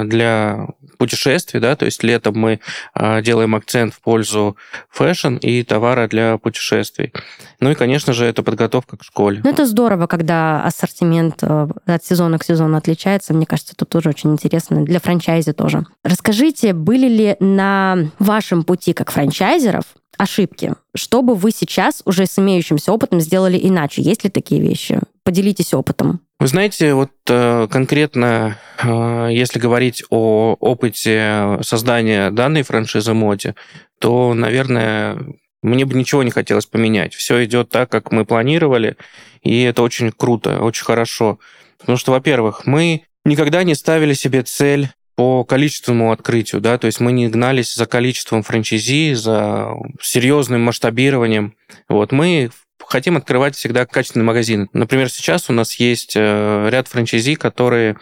для 0.04 0.68
путешествий, 1.00 1.60
да, 1.60 1.76
то 1.76 1.86
есть 1.86 2.02
летом 2.02 2.34
мы 2.36 2.60
а, 2.92 3.22
делаем 3.22 3.54
акцент 3.54 3.94
в 3.94 4.02
пользу 4.02 4.58
fashion 4.90 5.36
и 5.36 5.62
товара 5.62 6.08
для 6.08 6.36
путешествий. 6.36 7.14
Ну 7.58 7.70
и, 7.70 7.74
конечно 7.74 8.12
же, 8.12 8.26
это 8.26 8.42
подготовка 8.42 8.98
к 8.98 9.02
школе. 9.02 9.40
Ну, 9.42 9.48
это 9.48 9.64
здорово, 9.64 10.06
когда 10.06 10.62
ассортимент 10.62 11.42
э, 11.42 11.68
от 11.86 12.04
сезона 12.04 12.38
к 12.38 12.44
сезону 12.44 12.76
отличается. 12.76 13.32
Мне 13.32 13.46
кажется, 13.46 13.72
это 13.74 13.86
тоже 13.86 14.10
очень 14.10 14.32
интересно 14.32 14.84
для 14.84 15.00
франчайзи 15.00 15.54
тоже. 15.54 15.86
Расскажите, 16.04 16.74
были 16.74 17.08
ли 17.08 17.36
на 17.40 18.10
вашем 18.18 18.62
пути 18.64 18.92
как 18.92 19.10
франчайзеров 19.10 19.84
ошибки? 20.20 20.74
Что 20.94 21.22
бы 21.22 21.34
вы 21.34 21.50
сейчас 21.50 22.02
уже 22.04 22.26
с 22.26 22.38
имеющимся 22.38 22.92
опытом 22.92 23.20
сделали 23.20 23.58
иначе? 23.60 24.02
Есть 24.02 24.24
ли 24.24 24.30
такие 24.30 24.60
вещи? 24.60 25.00
Поделитесь 25.24 25.72
опытом. 25.72 26.20
Вы 26.38 26.46
знаете, 26.46 26.94
вот 26.94 27.10
э, 27.28 27.68
конкретно, 27.70 28.58
э, 28.82 29.28
если 29.30 29.58
говорить 29.58 30.04
о 30.10 30.56
опыте 30.60 31.58
создания 31.62 32.30
данной 32.30 32.62
франшизы 32.62 33.14
моде, 33.14 33.54
то, 33.98 34.34
наверное, 34.34 35.18
мне 35.62 35.84
бы 35.84 35.94
ничего 35.94 36.22
не 36.22 36.30
хотелось 36.30 36.66
поменять. 36.66 37.14
Все 37.14 37.44
идет 37.44 37.70
так, 37.70 37.90
как 37.90 38.12
мы 38.12 38.24
планировали, 38.24 38.96
и 39.42 39.62
это 39.62 39.82
очень 39.82 40.12
круто, 40.12 40.60
очень 40.60 40.84
хорошо. 40.84 41.38
Потому 41.78 41.98
что, 41.98 42.12
во-первых, 42.12 42.66
мы 42.66 43.04
никогда 43.24 43.62
не 43.62 43.74
ставили 43.74 44.12
себе 44.12 44.42
цель 44.42 44.90
по 45.20 45.44
количественному 45.44 46.12
открытию, 46.12 46.62
да, 46.62 46.78
то 46.78 46.86
есть 46.86 46.98
мы 46.98 47.12
не 47.12 47.28
гнались 47.28 47.74
за 47.74 47.84
количеством 47.84 48.42
франчайзи, 48.42 49.12
за 49.12 49.68
серьезным 50.00 50.62
масштабированием. 50.62 51.56
Вот 51.90 52.10
мы 52.10 52.48
хотим 52.86 53.18
открывать 53.18 53.54
всегда 53.54 53.84
качественные 53.84 54.24
магазины. 54.24 54.68
Например, 54.72 55.10
сейчас 55.10 55.50
у 55.50 55.52
нас 55.52 55.74
есть 55.74 56.14
э, 56.16 56.68
ряд 56.70 56.88
франчайзи, 56.88 57.34
которые 57.34 57.98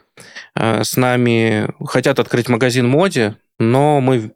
э, 0.54 0.84
с 0.84 0.96
нами 0.96 1.68
хотят 1.84 2.20
открыть 2.20 2.48
магазин 2.48 2.86
моде, 2.86 3.34
но 3.58 4.00
мы 4.00 4.30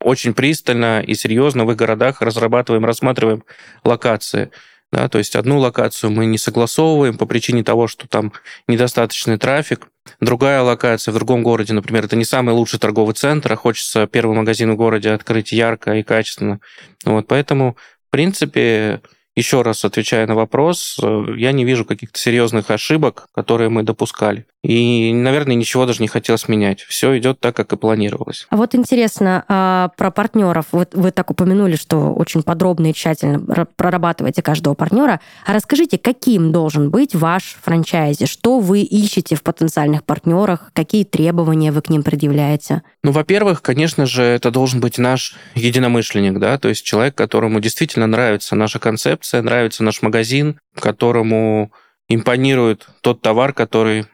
очень 0.00 0.32
пристально 0.32 1.00
и 1.00 1.14
серьезно 1.14 1.64
в 1.64 1.72
их 1.72 1.76
городах 1.76 2.22
разрабатываем, 2.22 2.84
рассматриваем 2.84 3.42
локации. 3.82 4.52
Да, 4.90 5.08
то 5.08 5.18
есть 5.18 5.36
одну 5.36 5.58
локацию 5.58 6.10
мы 6.10 6.24
не 6.24 6.38
согласовываем 6.38 7.18
по 7.18 7.26
причине 7.26 7.62
того, 7.62 7.88
что 7.88 8.08
там 8.08 8.32
недостаточный 8.66 9.36
трафик. 9.36 9.88
Другая 10.20 10.62
локация 10.62 11.12
в 11.12 11.14
другом 11.14 11.42
городе, 11.42 11.74
например, 11.74 12.06
это 12.06 12.16
не 12.16 12.24
самый 12.24 12.54
лучший 12.54 12.78
торговый 12.78 13.14
центр, 13.14 13.52
а 13.52 13.56
хочется 13.56 14.06
первый 14.06 14.34
магазин 14.34 14.72
в 14.72 14.76
городе 14.76 15.10
открыть 15.10 15.52
ярко 15.52 15.94
и 15.94 16.02
качественно. 16.02 16.60
Вот, 17.04 17.26
поэтому, 17.26 17.76
в 18.08 18.10
принципе, 18.10 19.02
еще 19.38 19.62
раз 19.62 19.84
отвечая 19.84 20.26
на 20.26 20.34
вопрос, 20.34 20.98
э, 21.00 21.24
я 21.36 21.52
не 21.52 21.64
вижу 21.64 21.84
каких-то 21.84 22.18
серьезных 22.18 22.70
ошибок, 22.70 23.28
которые 23.32 23.70
мы 23.70 23.84
допускали. 23.84 24.46
И, 24.64 25.12
наверное, 25.12 25.54
ничего 25.54 25.86
даже 25.86 26.02
не 26.02 26.08
хотелось 26.08 26.48
менять. 26.48 26.80
Все 26.82 27.16
идет 27.16 27.38
так, 27.38 27.54
как 27.54 27.72
и 27.72 27.76
планировалось. 27.76 28.46
А 28.50 28.56
вот 28.56 28.74
интересно, 28.74 29.44
а 29.48 29.90
про 29.96 30.10
партнеров. 30.10 30.66
Вот 30.72 30.94
вы 30.94 31.12
так 31.12 31.30
упомянули, 31.30 31.76
что 31.76 32.12
очень 32.12 32.42
подробно 32.42 32.90
и 32.90 32.92
тщательно 32.92 33.66
прорабатываете 33.76 34.42
каждого 34.42 34.74
партнера. 34.74 35.20
А 35.46 35.52
расскажите, 35.52 35.96
каким 35.96 36.50
должен 36.50 36.90
быть 36.90 37.14
ваш 37.14 37.56
франчайзи? 37.62 38.26
Что 38.26 38.58
вы 38.58 38.80
ищете 38.80 39.36
в 39.36 39.44
потенциальных 39.44 40.02
партнерах? 40.02 40.72
Какие 40.72 41.04
требования 41.04 41.70
вы 41.70 41.80
к 41.80 41.88
ним 41.88 42.02
предъявляете? 42.02 42.82
Ну, 43.04 43.12
во-первых, 43.12 43.62
конечно 43.62 44.06
же, 44.06 44.24
это 44.24 44.50
должен 44.50 44.80
быть 44.80 44.98
наш 44.98 45.36
единомышленник, 45.54 46.38
да, 46.40 46.58
то 46.58 46.68
есть 46.68 46.84
человек, 46.84 47.14
которому 47.14 47.60
действительно 47.60 48.08
нравится 48.08 48.56
наша 48.56 48.80
концепция, 48.80 49.27
нравится 49.32 49.82
наш 49.82 50.02
магазин, 50.02 50.58
которому 50.74 51.72
импонирует 52.08 52.88
тот 53.02 53.20
товар, 53.20 53.52
который 53.52 54.06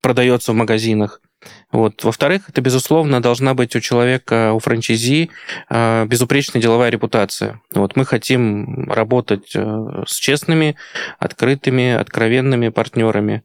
продается 0.00 0.52
в 0.52 0.56
магазинах. 0.56 1.20
Вот. 1.70 2.02
Во-вторых, 2.04 2.48
это, 2.48 2.60
безусловно, 2.60 3.20
должна 3.20 3.54
быть 3.54 3.76
у 3.76 3.80
человека, 3.80 4.52
у 4.52 4.58
франчайзи 4.58 5.30
а, 5.68 6.06
безупречная 6.06 6.62
деловая 6.62 6.90
репутация. 6.90 7.60
Вот. 7.74 7.96
Мы 7.96 8.04
хотим 8.04 8.90
работать 8.90 9.52
э, 9.54 10.02
с 10.06 10.16
честными, 10.16 10.76
открытыми, 11.18 11.92
откровенными 11.92 12.68
партнерами. 12.70 13.42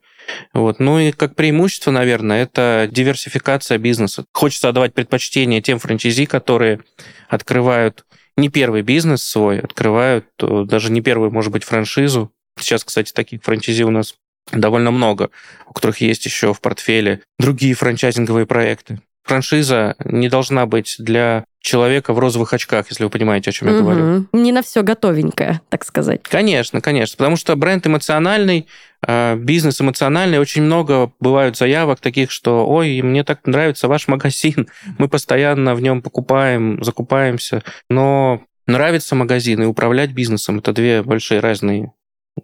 Вот. 0.54 0.80
Ну 0.80 1.00
и 1.00 1.12
как 1.12 1.36
преимущество, 1.36 1.92
наверное, 1.92 2.44
это 2.44 2.88
диверсификация 2.90 3.78
бизнеса. 3.78 4.26
Хочется 4.32 4.70
отдавать 4.70 4.94
предпочтение 4.94 5.62
тем 5.62 5.80
франчайзи, 5.80 6.26
которые 6.26 6.80
открывают 7.28 8.06
не 8.38 8.50
первый 8.50 8.82
бизнес 8.82 9.24
свой, 9.24 9.60
открывают 9.60 10.26
э, 10.40 10.64
даже 10.66 10.92
не 10.92 11.02
первую, 11.02 11.32
может 11.32 11.52
быть, 11.52 11.64
франшизу. 11.64 12.32
Сейчас, 12.60 12.84
кстати, 12.84 13.12
таких 13.12 13.44
франчайзи 13.44 13.84
у 13.84 13.92
нас 13.92 14.16
довольно 14.52 14.92
много, 14.92 15.30
у 15.68 15.74
которых 15.74 16.02
есть 16.02 16.26
еще 16.26 16.54
в 16.54 16.62
портфеле 16.62 17.22
другие 17.40 17.74
франчайзинговые 17.74 18.46
проекты. 18.46 19.02
Франшиза 19.24 19.96
не 20.04 20.30
должна 20.30 20.66
быть 20.66 20.96
для 20.98 21.46
человека 21.60 22.14
в 22.14 22.20
розовых 22.20 22.54
очках, 22.54 22.88
если 22.90 23.04
вы 23.04 23.10
понимаете, 23.10 23.52
о 23.52 23.54
чем 23.54 23.68
я 23.68 23.76
угу. 23.76 23.84
говорю. 23.84 24.26
Не 24.34 24.52
на 24.52 24.64
все 24.64 24.82
готовенькое, 24.82 25.62
так 25.70 25.86
сказать. 25.86 26.24
Конечно, 26.24 26.82
конечно. 26.82 27.18
Потому 27.18 27.36
что 27.36 27.56
бренд 27.56 27.86
эмоциональный, 27.86 28.68
бизнес 29.08 29.82
эмоциональный. 29.82 30.40
Очень 30.40 30.64
много 30.64 31.12
бывают 31.20 31.58
заявок 31.58 32.00
таких, 32.00 32.32
что 32.32 32.68
ой, 32.68 33.02
мне 33.02 33.24
так 33.24 33.48
нравится 33.48 33.88
ваш 33.88 34.08
магазин, 34.08 34.68
мы 34.98 35.08
постоянно 35.10 35.74
в 35.76 35.82
нем 35.82 36.02
покупаем, 36.02 36.84
закупаемся. 36.84 37.64
Но 37.90 38.44
нравится 38.68 39.16
магазин 39.16 39.64
и 39.64 39.66
управлять 39.66 40.12
бизнесом 40.12 40.60
это 40.60 40.74
две 40.74 41.04
большие 41.04 41.40
разные 41.40 41.94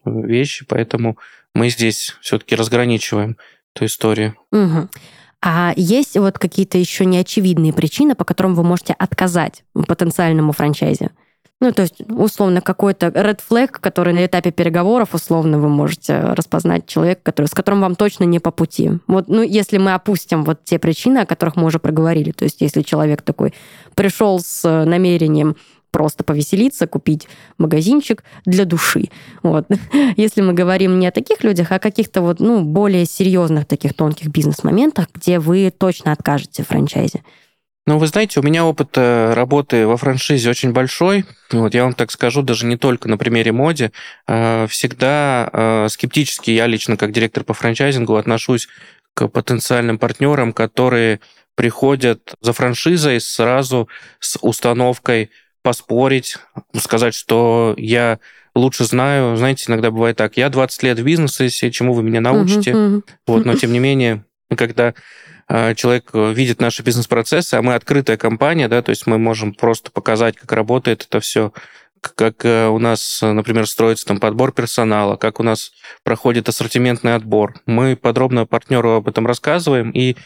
вещи, 0.05 0.65
поэтому 0.67 1.17
мы 1.53 1.69
здесь 1.69 2.15
все-таки 2.21 2.55
разграничиваем 2.55 3.37
эту 3.75 3.85
историю. 3.85 4.35
Угу. 4.51 4.89
А 5.41 5.73
есть 5.75 6.17
вот 6.17 6.39
какие-то 6.39 6.77
еще 6.77 7.05
неочевидные 7.05 7.73
причины, 7.73 8.15
по 8.15 8.25
которым 8.25 8.55
вы 8.55 8.63
можете 8.63 8.93
отказать 8.93 9.63
потенциальному 9.73 10.51
франчайзе? 10.51 11.11
Ну, 11.59 11.71
то 11.71 11.81
есть, 11.81 12.01
условно, 12.07 12.61
какой-то 12.61 13.07
red 13.07 13.39
flag, 13.49 13.71
который 13.79 14.13
на 14.13 14.25
этапе 14.25 14.51
переговоров, 14.51 15.15
условно, 15.15 15.57
вы 15.57 15.69
можете 15.69 16.19
распознать 16.19 16.85
человека, 16.85 17.21
который, 17.23 17.47
с 17.47 17.55
которым 17.55 17.81
вам 17.81 17.95
точно 17.95 18.25
не 18.25 18.39
по 18.39 18.51
пути. 18.51 18.91
Вот, 19.07 19.27
ну, 19.27 19.41
если 19.41 19.79
мы 19.79 19.95
опустим 19.95 20.43
вот 20.43 20.63
те 20.63 20.77
причины, 20.77 21.19
о 21.19 21.25
которых 21.25 21.55
мы 21.55 21.65
уже 21.65 21.79
проговорили, 21.79 22.31
то 22.31 22.43
есть, 22.43 22.61
если 22.61 22.83
человек 22.83 23.23
такой 23.23 23.55
пришел 23.95 24.39
с 24.39 24.85
намерением 24.85 25.55
просто 25.89 26.23
повеселиться, 26.23 26.85
купить 26.85 27.27
магазинчик 27.57 28.23
для 28.45 28.65
души. 28.65 29.05
Вот. 29.41 29.65
Если 30.17 30.41
мы 30.41 30.53
говорим 30.53 30.99
не 30.99 31.07
о 31.07 31.11
таких 31.11 31.43
людях, 31.43 31.71
а 31.71 31.75
о 31.75 31.79
каких-то 31.79 32.21
вот, 32.21 32.39
ну, 32.39 32.61
более 32.61 33.05
серьезных 33.05 33.65
таких 33.65 33.95
тонких 33.95 34.27
бизнес-моментах, 34.27 35.07
где 35.13 35.39
вы 35.39 35.73
точно 35.75 36.11
откажете 36.11 36.63
франчайзе. 36.63 37.23
Ну, 37.87 37.97
вы 37.99 38.07
знаете, 38.07 38.41
у 38.41 38.43
меня 38.43 38.65
опыт 38.65 38.89
э, 38.97 39.33
работы 39.33 39.87
во 39.87 39.95
франшизе 39.95 40.49
очень 40.49 40.73
большой. 40.73 41.23
Вот 41.53 41.73
я 41.73 41.85
вам 41.85 41.93
так 41.93 42.11
скажу, 42.11 42.41
даже 42.41 42.65
не 42.65 42.75
только 42.75 43.07
на 43.07 43.17
примере 43.17 43.53
моде. 43.53 43.93
А 44.27 44.67
всегда 44.67 45.49
э, 45.53 45.87
скептически 45.89 46.51
я 46.51 46.67
лично, 46.67 46.97
как 46.97 47.13
директор 47.13 47.45
по 47.45 47.53
франчайзингу, 47.53 48.17
отношусь 48.17 48.67
к 49.13 49.29
потенциальным 49.29 49.99
партнерам, 49.99 50.51
которые 50.51 51.21
приходят 51.55 52.35
за 52.41 52.51
франшизой 52.51 53.21
сразу 53.21 53.87
с 54.19 54.37
установкой 54.41 55.31
поспорить, 55.63 56.39
сказать, 56.77 57.13
что 57.13 57.73
я 57.77 58.19
лучше 58.53 58.83
знаю. 58.83 59.37
Знаете, 59.37 59.63
иногда 59.69 59.91
бывает 59.91 60.17
так, 60.17 60.35
я 60.35 60.49
20 60.49 60.83
лет 60.83 60.99
в 60.99 61.03
бизнесе, 61.05 61.71
чему 61.71 61.93
вы 61.93 62.03
меня 62.03 62.19
научите. 62.19 62.71
Uh-huh, 62.71 62.97
uh-huh. 62.97 63.03
Вот, 63.27 63.45
но 63.45 63.55
тем 63.55 63.71
не 63.71 63.79
менее, 63.79 64.25
когда 64.57 64.93
человек 65.75 66.09
э, 66.13 66.33
видит 66.33 66.59
наши 66.59 66.83
бизнес-процессы, 66.83 67.53
а 67.55 67.61
мы 67.61 67.75
открытая 67.75 68.17
компания, 68.17 68.67
да, 68.67 68.81
то 68.81 68.89
есть 68.89 69.07
мы 69.07 69.17
можем 69.17 69.53
просто 69.53 69.91
показать, 69.91 70.35
как 70.35 70.51
работает 70.51 71.05
это 71.07 71.21
все, 71.21 71.53
как 72.01 72.43
э, 72.43 72.67
у 72.67 72.79
нас, 72.79 73.19
например, 73.21 73.65
строится 73.65 74.05
там 74.05 74.19
подбор 74.19 74.51
персонала, 74.51 75.15
как 75.15 75.39
у 75.39 75.43
нас 75.43 75.71
проходит 76.03 76.49
ассортиментный 76.49 77.15
отбор. 77.15 77.55
Мы 77.65 77.95
подробно 77.95 78.45
партнеру 78.45 78.91
об 78.91 79.07
этом 79.07 79.25
рассказываем, 79.25 79.91
и 79.91 80.17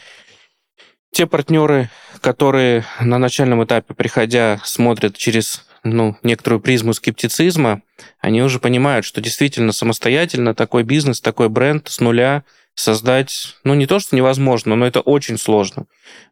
те 1.12 1.26
партнеры, 1.26 1.88
которые 2.20 2.84
на 3.00 3.18
начальном 3.18 3.62
этапе, 3.62 3.94
приходя, 3.94 4.60
смотрят 4.64 5.16
через 5.16 5.66
ну, 5.84 6.16
некоторую 6.22 6.60
призму 6.60 6.94
скептицизма, 6.94 7.82
они 8.20 8.42
уже 8.42 8.58
понимают, 8.58 9.04
что 9.04 9.20
действительно 9.20 9.72
самостоятельно 9.72 10.54
такой 10.54 10.82
бизнес, 10.82 11.20
такой 11.20 11.48
бренд 11.48 11.88
с 11.88 12.00
нуля– 12.00 12.42
создать, 12.74 13.56
ну, 13.64 13.74
не 13.74 13.86
то, 13.86 13.98
что 13.98 14.16
невозможно, 14.16 14.76
но 14.76 14.86
это 14.86 15.00
очень 15.00 15.38
сложно. 15.38 15.86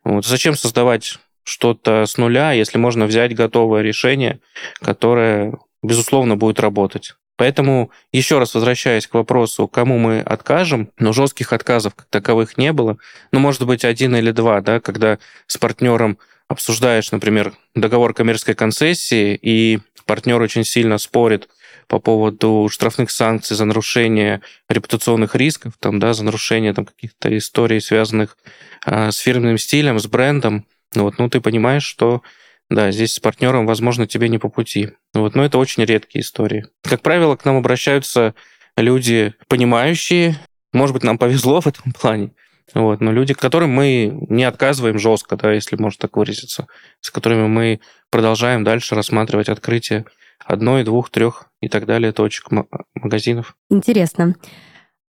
Вот. 0.05 0.25
Зачем 0.25 0.57
создавать 0.57 1.19
что-то 1.45 2.07
с 2.07 2.17
нуля, 2.17 2.53
если 2.53 2.79
можно 2.79 3.07
взять 3.07 3.35
готовое 3.35 3.83
решение, 3.83 4.41
которое, 4.81 5.59
безусловно, 5.83 6.37
будет 6.37 6.61
работать. 6.61 7.15
Поэтому, 7.37 7.91
еще 8.13 8.39
раз 8.39 8.55
возвращаясь 8.55 9.07
к 9.07 9.15
вопросу, 9.15 9.67
кому 9.67 9.97
мы 9.97 10.21
откажем, 10.21 10.91
но 10.99 11.13
жестких 11.15 11.55
отказов 11.55 11.95
как 11.95 12.07
таковых 12.11 12.59
не 12.59 12.73
было. 12.73 12.99
Ну, 13.33 13.41
может 13.41 13.65
быть, 13.67 13.85
один 13.85 14.15
или 14.15 14.31
два, 14.31 14.61
да, 14.61 14.79
когда 14.79 15.19
с 15.47 15.57
партнером 15.57 16.19
обсуждаешь, 16.49 17.13
например, 17.13 17.55
договор 17.75 18.13
коммерческой 18.13 18.55
концессии, 18.55 19.39
и 19.41 19.79
партнер 20.05 20.41
очень 20.43 20.65
сильно 20.65 20.99
спорит 20.99 21.49
по 21.91 21.99
поводу 21.99 22.69
штрафных 22.71 23.11
санкций 23.11 23.57
за 23.57 23.65
нарушение 23.65 24.43
репутационных 24.69 25.35
рисков, 25.35 25.73
там, 25.81 25.99
да, 25.99 26.13
за 26.13 26.25
нарушение 26.25 26.73
там, 26.73 26.87
каких-то 26.87 27.37
историй, 27.37 27.81
связанных 27.81 28.39
э, 28.87 29.11
с 29.11 29.17
фирменным 29.17 29.59
стилем, 29.59 29.99
с 29.99 30.07
брендом, 30.07 30.67
вот, 30.95 31.19
ну, 31.19 31.29
ты 31.29 31.41
понимаешь, 31.41 31.83
что 31.83 32.23
да, 32.71 32.93
здесь 32.93 33.15
с 33.15 33.19
партнером, 33.19 33.67
возможно, 33.67 34.07
тебе 34.07 34.29
не 34.29 34.39
по 34.39 34.49
пути. 34.49 34.91
Вот, 35.15 35.35
но 35.35 35.45
это 35.45 35.59
очень 35.59 35.85
редкие 35.85 36.23
истории. 36.23 36.67
Как 36.85 37.03
правило, 37.03 37.35
к 37.35 37.45
нам 37.45 37.57
обращаются 37.57 38.37
люди, 38.77 39.35
понимающие, 39.49 40.39
может 40.73 40.95
быть, 40.95 41.03
нам 41.03 41.19
повезло 41.19 41.61
в 41.61 41.67
этом 41.67 41.91
плане, 42.01 42.31
вот, 42.73 43.01
но 43.01 43.11
люди, 43.11 43.35
которым 43.35 43.71
мы 43.71 44.17
не 44.29 44.45
отказываем 44.45 45.01
жестко, 45.01 45.35
да, 45.35 45.53
если 45.53 45.75
можно 45.75 46.03
так 46.03 46.17
выразиться, 46.17 46.69
с 47.01 47.11
которыми 47.11 47.49
мы 47.49 47.81
продолжаем 48.11 48.63
дальше 48.63 48.95
рассматривать 48.95 49.49
открытие 49.49 50.05
одной, 50.39 50.85
двух, 50.85 51.11
трех 51.11 51.50
и 51.61 51.69
так 51.69 51.87
далее 51.87 52.13
точек 52.13 52.49
магазинов. 52.95 53.57
Интересно. 53.71 54.35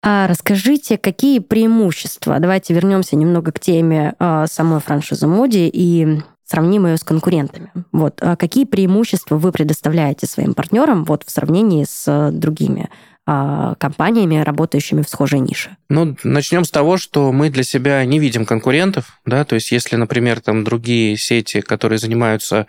А 0.02 0.28
расскажите, 0.28 0.98
какие 0.98 1.40
преимущества? 1.40 2.40
Давайте 2.40 2.74
вернемся 2.74 3.16
немного 3.16 3.52
к 3.52 3.60
теме 3.60 4.16
а, 4.18 4.48
самой 4.48 4.80
франшизы 4.80 5.28
Моди 5.28 5.70
и 5.72 6.22
сравним 6.46 6.88
ее 6.88 6.98
с 6.98 7.04
конкурентами. 7.04 7.72
Вот 7.92 8.20
а 8.22 8.36
какие 8.36 8.66
преимущества 8.66 9.38
вы 9.38 9.52
предоставляете 9.52 10.26
своим 10.26 10.54
партнерам 10.54 11.04
вот 11.04 11.24
в 11.26 11.30
сравнении 11.30 11.86
с 11.88 12.32
другими 12.32 12.90
а, 13.26 13.76
компаниями, 13.76 14.38
работающими 14.38 15.02
в 15.02 15.10
схожей 15.10 15.42
нише? 15.42 15.78
Ну, 15.90 16.16
начнем 16.24 16.64
с 16.64 16.72
того, 16.72 16.98
что 16.98 17.32
мы 17.32 17.50
для 17.50 17.64
себя 17.64 18.04
не 18.06 18.20
видим 18.20 18.46
конкурентов, 18.46 19.20
да, 19.26 19.44
то 19.44 19.56
есть 19.56 19.72
если, 19.72 19.98
например, 19.98 20.40
там 20.40 20.64
другие 20.64 21.18
сети, 21.18 21.62
которые 21.62 22.00
занимаются 22.00 22.62
а, 22.62 22.66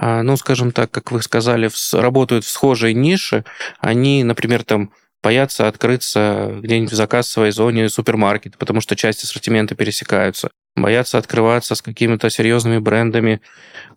ну, 0.00 0.36
скажем 0.36 0.72
так, 0.72 0.90
как 0.90 1.10
вы 1.12 1.22
сказали, 1.22 1.70
работают 1.92 2.44
в 2.44 2.48
схожей 2.48 2.94
нише, 2.94 3.44
они, 3.80 4.24
например, 4.24 4.64
там 4.64 4.92
боятся 5.22 5.66
открыться 5.66 6.58
где-нибудь 6.62 6.92
в 6.92 6.96
заказовой 6.96 7.50
зоне 7.50 7.88
супермаркета, 7.88 8.56
потому 8.58 8.80
что 8.80 8.96
части 8.96 9.24
ассортимента 9.24 9.74
пересекаются. 9.74 10.50
Боятся 10.76 11.18
открываться 11.18 11.74
с 11.74 11.82
какими-то 11.82 12.30
серьезными 12.30 12.78
брендами, 12.78 13.40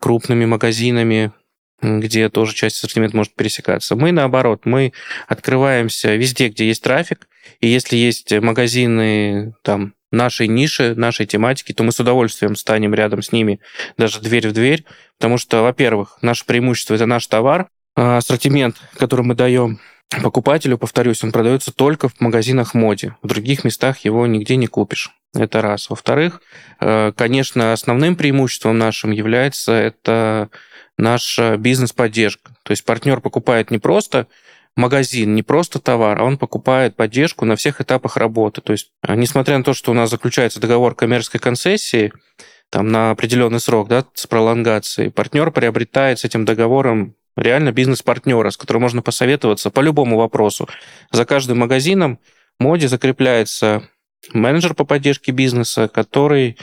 крупными 0.00 0.44
магазинами, 0.46 1.32
где 1.80 2.28
тоже 2.28 2.54
часть 2.54 2.76
ассортимента 2.76 3.16
может 3.16 3.34
пересекаться. 3.34 3.96
Мы, 3.96 4.12
наоборот, 4.12 4.62
мы 4.64 4.92
открываемся 5.28 6.14
везде, 6.14 6.48
где 6.48 6.66
есть 6.66 6.82
трафик, 6.82 7.28
и 7.60 7.68
если 7.68 7.96
есть 7.96 8.32
магазины 8.32 9.54
там 9.62 9.94
нашей 10.12 10.46
ниши, 10.46 10.94
нашей 10.94 11.26
тематики, 11.26 11.72
то 11.72 11.82
мы 11.82 11.90
с 11.90 11.98
удовольствием 11.98 12.54
станем 12.54 12.94
рядом 12.94 13.22
с 13.22 13.32
ними, 13.32 13.60
даже 13.96 14.20
дверь 14.20 14.48
в 14.48 14.52
дверь, 14.52 14.84
потому 15.18 15.38
что, 15.38 15.62
во-первых, 15.62 16.18
наше 16.22 16.44
преимущество– 16.46 16.94
это 16.96 17.06
наш 17.06 17.26
товар, 17.26 17.66
а 17.96 18.18
ассортимент, 18.18 18.76
который 18.96 19.24
мы 19.24 19.34
даем 19.34 19.80
покупателю, 20.22 20.78
повторюсь, 20.78 21.24
он 21.24 21.32
продается 21.32 21.72
только 21.72 22.08
в 22.08 22.20
магазинах 22.20 22.74
моде. 22.74 23.16
В 23.22 23.28
других 23.28 23.64
местах 23.64 23.98
его 24.00 24.26
нигде 24.26 24.56
не 24.56 24.66
купишь. 24.66 25.10
Это 25.34 25.62
раз. 25.62 25.88
Во-вторых, 25.88 26.42
э, 26.80 27.12
конечно, 27.16 27.72
основным 27.72 28.16
преимуществом 28.16 28.76
нашим 28.76 29.10
является 29.12 29.72
это 29.72 30.50
наша 30.98 31.56
бизнес-поддержка. 31.56 32.54
То 32.62 32.72
есть 32.72 32.84
партнер 32.84 33.20
покупает 33.20 33.70
не 33.70 33.78
просто 33.78 34.26
магазин, 34.76 35.34
не 35.34 35.42
просто 35.42 35.78
товар, 35.78 36.20
а 36.20 36.24
он 36.24 36.38
покупает 36.38 36.96
поддержку 36.96 37.44
на 37.44 37.56
всех 37.56 37.80
этапах 37.80 38.16
работы. 38.16 38.60
То 38.60 38.72
есть, 38.72 38.90
а, 39.02 39.14
несмотря 39.16 39.58
на 39.58 39.64
то, 39.64 39.74
что 39.74 39.90
у 39.90 39.94
нас 39.94 40.10
заключается 40.10 40.60
договор 40.60 40.94
коммерческой 40.94 41.38
концессии, 41.38 42.12
там 42.70 42.88
на 42.88 43.10
определенный 43.10 43.60
срок, 43.60 43.88
да, 43.88 44.04
с 44.14 44.26
пролонгацией, 44.26 45.10
партнер 45.10 45.50
приобретает 45.50 46.18
с 46.18 46.24
этим 46.24 46.44
договором 46.44 47.14
реально 47.36 47.72
бизнес-партнера, 47.72 48.50
с 48.50 48.56
которым 48.56 48.82
можно 48.82 49.02
посоветоваться 49.02 49.70
по 49.70 49.80
любому 49.80 50.16
вопросу. 50.16 50.68
За 51.10 51.24
каждым 51.24 51.58
магазином 51.58 52.18
моде 52.58 52.88
закрепляется 52.88 53.88
менеджер 54.32 54.74
по 54.74 54.84
поддержке 54.84 55.32
бизнеса, 55.32 55.88
который 55.88 56.56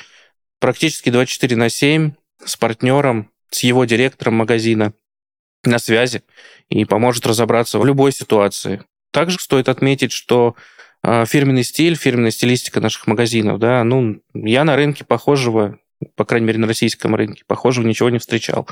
практически 0.59 1.09
24 1.09 1.55
на 1.55 1.69
7 1.69 2.13
с 2.43 2.57
партнером, 2.57 3.29
с 3.51 3.63
его 3.63 3.85
директором 3.85 4.35
магазина 4.35 4.93
на 5.63 5.79
связи 5.79 6.23
и 6.69 6.85
поможет 6.85 7.25
разобраться 7.25 7.79
в 7.79 7.85
любой 7.85 8.11
ситуации. 8.11 8.83
Также 9.11 9.39
стоит 9.39 9.69
отметить, 9.69 10.11
что 10.11 10.55
а, 11.01 11.25
фирменный 11.25 11.63
стиль, 11.63 11.95
фирменная 11.95 12.31
стилистика 12.31 12.79
наших 12.81 13.07
магазинов, 13.07 13.59
да, 13.59 13.83
ну, 13.83 14.21
я 14.33 14.63
на 14.63 14.75
рынке 14.75 15.03
похожего, 15.03 15.79
по 16.15 16.25
крайней 16.25 16.47
мере, 16.47 16.59
на 16.59 16.67
российском 16.67 17.15
рынке, 17.15 17.43
похожего 17.47 17.85
ничего 17.85 18.09
не 18.09 18.19
встречал. 18.19 18.67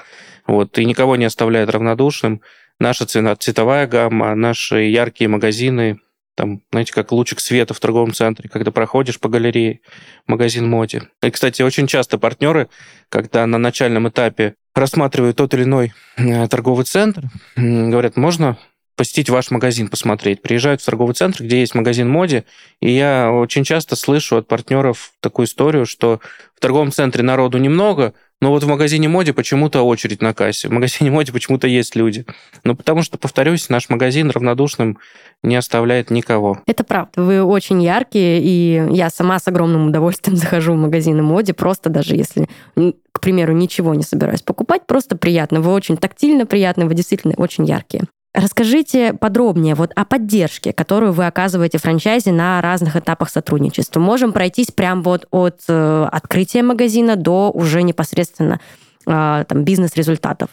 Вот, 0.46 0.78
и 0.78 0.86
никого 0.86 1.16
не 1.16 1.26
оставляет 1.26 1.70
равнодушным. 1.70 2.42
Наша 2.80 3.06
цена, 3.06 3.36
цветовая 3.36 3.88
гамма, 3.88 4.36
наши 4.36 4.82
яркие 4.82 5.30
магазины, 5.30 6.00
там, 6.36 6.62
знаете, 6.72 6.94
как 6.94 7.12
лучик 7.12 7.40
света 7.40 7.74
в 7.74 7.80
торговом 7.80 8.14
центре, 8.14 8.48
когда 8.48 8.72
проходишь 8.72 9.20
по 9.20 9.28
галерее, 9.28 9.80
магазин 10.28 10.70
моде. 10.70 11.10
И, 11.24 11.32
кстати, 11.32 11.64
очень 11.64 11.88
часто 11.88 12.20
партнеры, 12.20 12.70
когда 13.10 13.48
на 13.48 13.58
начальном 13.58 14.08
этапе 14.08 14.54
рассматривают 14.78 15.38
тот 15.38 15.54
или 15.54 15.64
иной 15.64 15.94
э, 16.18 16.48
торговый 16.48 16.86
центр, 16.86 17.24
говорят, 17.56 18.18
можно 18.18 18.58
посетить 18.96 19.30
ваш 19.30 19.52
магазин, 19.52 19.90
посмотреть. 19.90 20.42
Приезжают 20.42 20.82
в 20.82 20.86
торговый 20.86 21.14
центр, 21.14 21.44
где 21.44 21.60
есть 21.60 21.76
магазин 21.76 22.10
моде, 22.10 22.46
и 22.82 22.92
я 22.92 23.32
очень 23.32 23.64
часто 23.64 23.96
слышу 23.96 24.38
от 24.38 24.48
партнеров 24.48 25.12
такую 25.20 25.46
историю, 25.46 25.86
что 25.86 26.20
в 26.56 26.60
торговом 26.60 26.92
центре 26.92 27.24
народу 27.24 27.60
немного, 27.60 28.14
Но 28.40 28.52
вот 28.52 28.64
в 28.64 28.68
магазине 28.68 29.10
моде 29.10 29.34
почему-то 29.34 29.82
очередь 29.82 30.22
на 30.22 30.34
кассе. 30.34 30.68
В 30.68 30.72
магазине 30.72 31.10
моде 31.10 31.32
почему-то 31.32 31.68
есть 31.68 31.96
люди. 31.96 32.26
Ну, 32.64 32.76
потому 32.76 33.02
что, 33.02 33.18
повторюсь, 33.18 33.70
наш 33.70 33.90
магазин 33.90 34.30
равнодушным 34.30 35.00
не 35.42 35.56
оставляет 35.56 36.12
никого. 36.12 36.62
Это 36.68 36.84
правда. 36.84 37.24
Вы 37.24 37.44
очень 37.44 37.82
яркие, 37.82 38.40
и 38.42 38.94
я 38.96 39.10
сама 39.10 39.40
с 39.40 39.48
огромным 39.48 39.88
удовольствием 39.88 40.38
захожу 40.38 40.74
в 40.74 40.78
магазины 40.78 41.24
моде, 41.24 41.54
просто 41.54 41.90
даже 41.90 42.16
если, 42.16 42.48
к 42.76 43.20
примеру, 43.20 43.54
ничего 43.54 43.96
не 43.96 44.04
собираюсь 44.04 44.42
покупать, 44.42 44.86
просто 44.86 45.18
приятно. 45.18 45.62
Вы 45.62 45.74
очень 45.74 45.98
тактильно 45.98 46.46
приятны, 46.46 46.86
вы 46.86 46.94
действительно 46.94 47.34
очень 47.38 47.66
яркие. 47.66 48.04
Расскажите 48.38 49.14
подробнее 49.14 49.74
вот 49.74 49.92
о 49.96 50.06
поддержке, 50.06 50.72
которую 50.72 51.12
вы 51.12 51.26
оказываете 51.26 51.80
франчайзе 51.80 52.32
на 52.32 52.62
разных 52.62 52.96
этапах 52.96 53.32
сотрудничества. 53.32 54.00
Можем 54.00 54.32
пройтись 54.32 54.68
прямо 54.68 55.02
вот 55.02 55.26
от 55.32 55.62
э, 55.68 56.08
открытия 56.12 56.62
магазина 56.62 57.16
до 57.16 57.50
уже 57.50 57.82
непосредственно 57.82 58.60
э, 59.08 59.44
там, 59.48 59.64
бизнес-результатов 59.64 60.52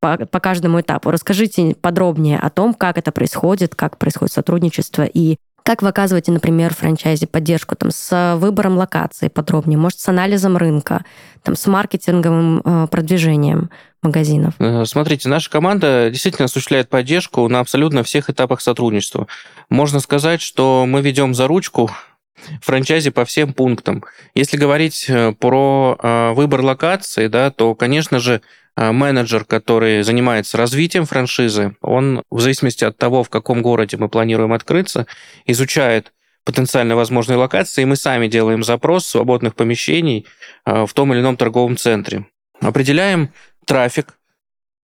по, 0.00 0.16
по 0.16 0.40
каждому 0.40 0.80
этапу. 0.80 1.10
Расскажите 1.10 1.76
подробнее 1.78 2.38
о 2.38 2.48
том, 2.48 2.72
как 2.72 2.96
это 2.96 3.12
происходит, 3.12 3.74
как 3.74 3.98
происходит 3.98 4.32
сотрудничество 4.32 5.02
и 5.02 5.36
как 5.68 5.82
вы 5.82 5.88
оказываете, 5.88 6.32
например, 6.32 6.72
франчайзе 6.72 7.26
поддержку 7.26 7.76
там, 7.76 7.90
с 7.90 8.36
выбором 8.38 8.78
локации 8.78 9.28
подробнее, 9.28 9.78
может, 9.78 10.00
с 10.00 10.08
анализом 10.08 10.56
рынка, 10.56 11.04
там, 11.42 11.56
с 11.56 11.66
маркетинговым 11.66 12.62
э, 12.64 12.86
продвижением 12.90 13.68
магазинов? 14.00 14.54
Э, 14.60 14.86
смотрите, 14.86 15.28
наша 15.28 15.50
команда 15.50 16.08
действительно 16.10 16.46
осуществляет 16.46 16.88
поддержку 16.88 17.46
на 17.48 17.60
абсолютно 17.60 18.02
всех 18.02 18.30
этапах 18.30 18.62
сотрудничества. 18.62 19.26
Можно 19.68 20.00
сказать, 20.00 20.40
что 20.40 20.86
мы 20.88 21.02
ведем 21.02 21.34
за 21.34 21.46
ручку 21.46 21.90
франчайзи 22.62 23.10
по 23.10 23.26
всем 23.26 23.52
пунктам. 23.52 24.04
Если 24.34 24.56
говорить 24.56 25.04
э, 25.10 25.34
про 25.38 25.98
э, 26.02 26.32
выбор 26.32 26.62
локации, 26.62 27.26
да, 27.26 27.50
то, 27.50 27.74
конечно 27.74 28.20
же, 28.20 28.40
менеджер, 28.78 29.44
который 29.44 30.02
занимается 30.02 30.56
развитием 30.56 31.04
франшизы, 31.04 31.76
он 31.80 32.22
в 32.30 32.40
зависимости 32.40 32.84
от 32.84 32.96
того, 32.96 33.24
в 33.24 33.30
каком 33.30 33.60
городе 33.60 33.96
мы 33.96 34.08
планируем 34.08 34.52
открыться, 34.52 35.06
изучает 35.46 36.12
потенциально 36.44 36.96
возможные 36.96 37.36
локации, 37.36 37.82
и 37.82 37.84
мы 37.84 37.96
сами 37.96 38.26
делаем 38.26 38.62
запрос 38.62 39.04
свободных 39.06 39.54
помещений 39.54 40.26
а, 40.64 40.86
в 40.86 40.94
том 40.94 41.12
или 41.12 41.20
ином 41.20 41.36
торговом 41.36 41.76
центре. 41.76 42.26
Определяем 42.60 43.30
трафик, 43.66 44.14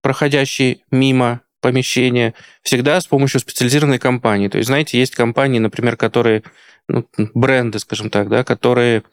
проходящий 0.01 0.83
мимо 0.89 1.41
помещения, 1.61 2.33
всегда 2.61 3.01
с 3.01 3.07
помощью 3.07 3.41
специализированной 3.41 3.99
компании. 3.99 4.47
То 4.47 4.57
есть, 4.57 4.67
знаете, 4.67 4.97
есть 4.97 5.15
компании, 5.15 5.59
например, 5.59 5.97
которые, 5.97 6.43
бренды, 7.33 7.79
скажем 7.79 8.09
так, 8.09 8.29
да, 8.29 8.43
которые 8.43 9.03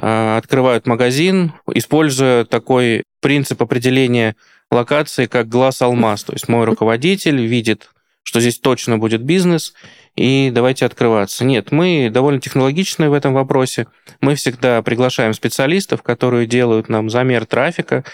э, 0.00 0.36
открывают 0.36 0.86
магазин, 0.86 1.52
используя 1.72 2.44
такой 2.44 3.04
принцип 3.20 3.62
определения 3.62 4.36
локации 4.70 5.26
как 5.26 5.48
глаз-алмаз. 5.48 6.24
То 6.24 6.32
есть 6.32 6.48
мой 6.48 6.64
руководитель 6.64 7.44
видит, 7.44 7.90
что 8.22 8.40
здесь 8.40 8.58
точно 8.58 8.98
будет 8.98 9.22
бизнес, 9.22 9.74
и 10.16 10.50
давайте 10.52 10.84
открываться. 10.84 11.44
Нет, 11.44 11.72
мы 11.72 12.10
довольно 12.12 12.40
технологичны 12.40 13.08
в 13.08 13.12
этом 13.12 13.34
вопросе. 13.34 13.86
Мы 14.20 14.34
всегда 14.34 14.82
приглашаем 14.82 15.32
специалистов, 15.32 16.02
которые 16.02 16.46
делают 16.46 16.88
нам 16.88 17.08
замер 17.08 17.46
трафика. 17.46 18.04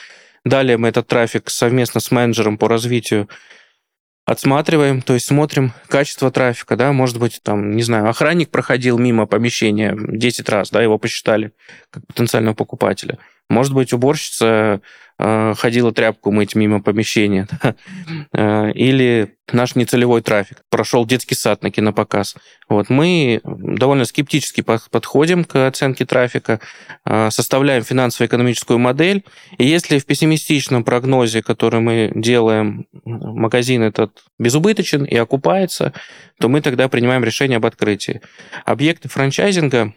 Далее 0.44 0.76
мы 0.76 0.88
этот 0.88 1.08
трафик 1.08 1.48
совместно 1.48 2.00
с 2.00 2.10
менеджером 2.10 2.58
по 2.58 2.68
развитию 2.68 3.28
отсматриваем, 4.26 5.02
то 5.02 5.14
есть 5.14 5.26
смотрим 5.26 5.72
качество 5.88 6.30
трафика, 6.30 6.76
да, 6.76 6.92
может 6.92 7.18
быть, 7.18 7.40
там, 7.42 7.76
не 7.76 7.82
знаю, 7.82 8.08
охранник 8.08 8.50
проходил 8.50 8.98
мимо 8.98 9.26
помещения 9.26 9.96
10 9.96 10.48
раз, 10.48 10.70
да, 10.70 10.82
его 10.82 10.98
посчитали 10.98 11.52
как 11.90 12.06
потенциального 12.06 12.54
покупателя. 12.54 13.18
Может 13.50 13.74
быть, 13.74 13.92
уборщица 13.92 14.80
ходила 15.18 15.92
тряпку 15.92 16.32
мыть 16.32 16.54
мимо 16.54 16.82
помещения. 16.82 17.46
Э, 18.36 18.72
или 18.72 19.36
наш 19.52 19.76
нецелевой 19.76 20.20
трафик. 20.20 20.58
Прошел 20.68 21.06
детский 21.06 21.34
сад 21.36 21.62
на 21.62 21.70
кинопоказ. 21.70 22.34
Вот 22.68 22.90
мы 22.90 23.40
довольно 23.44 24.04
скептически 24.04 24.60
подходим 24.62 25.44
к 25.44 25.66
оценке 25.66 26.04
трафика, 26.04 26.60
э, 27.06 27.30
составляем 27.30 27.84
финансово-экономическую 27.84 28.78
модель. 28.78 29.24
И 29.58 29.64
если 29.64 29.98
в 29.98 30.06
пессимистичном 30.06 30.82
прогнозе, 30.82 31.42
который 31.42 31.80
мы 31.80 32.10
делаем, 32.14 32.86
магазин 33.04 33.82
этот 33.82 34.24
безубыточен 34.38 35.04
и 35.04 35.16
окупается, 35.16 35.92
то 36.40 36.48
мы 36.48 36.60
тогда 36.60 36.88
принимаем 36.88 37.22
решение 37.24 37.58
об 37.58 37.66
открытии. 37.66 38.20
Объекты 38.64 39.08
франчайзинга 39.08 39.94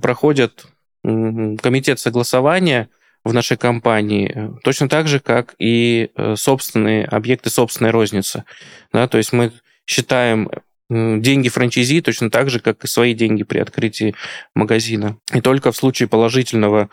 проходят 0.00 0.66
комитет 1.02 1.98
согласования 1.98 2.88
в 3.24 3.32
нашей 3.32 3.56
компании 3.56 4.32
э, 4.34 4.50
точно 4.64 4.88
так 4.88 5.08
же, 5.08 5.20
как 5.20 5.54
и 5.58 6.10
э, 6.16 6.34
собственные 6.36 7.04
объекты 7.04 7.50
собственной 7.50 7.90
розницы. 7.90 8.44
Да, 8.92 9.06
то 9.06 9.18
есть 9.18 9.32
мы 9.32 9.52
считаем 9.86 10.50
деньги 10.90 11.48
франчайзи 11.48 12.02
точно 12.02 12.30
так 12.30 12.50
же, 12.50 12.60
как 12.60 12.84
и 12.84 12.86
свои 12.86 13.14
деньги 13.14 13.44
при 13.44 13.58
открытии 13.60 14.14
магазина. 14.54 15.16
И 15.32 15.40
только 15.40 15.72
в 15.72 15.76
случае 15.76 16.08
положительного 16.08 16.90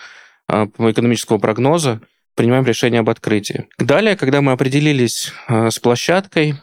экономического 0.47 1.37
прогноза 1.37 1.99
принимаем 2.33 2.65
решение 2.65 3.01
об 3.01 3.09
открытии. 3.09 3.67
Далее, 3.77 4.15
когда 4.15 4.41
мы 4.41 4.53
определились 4.53 5.33
с 5.49 5.79
площадкой, 5.79 6.55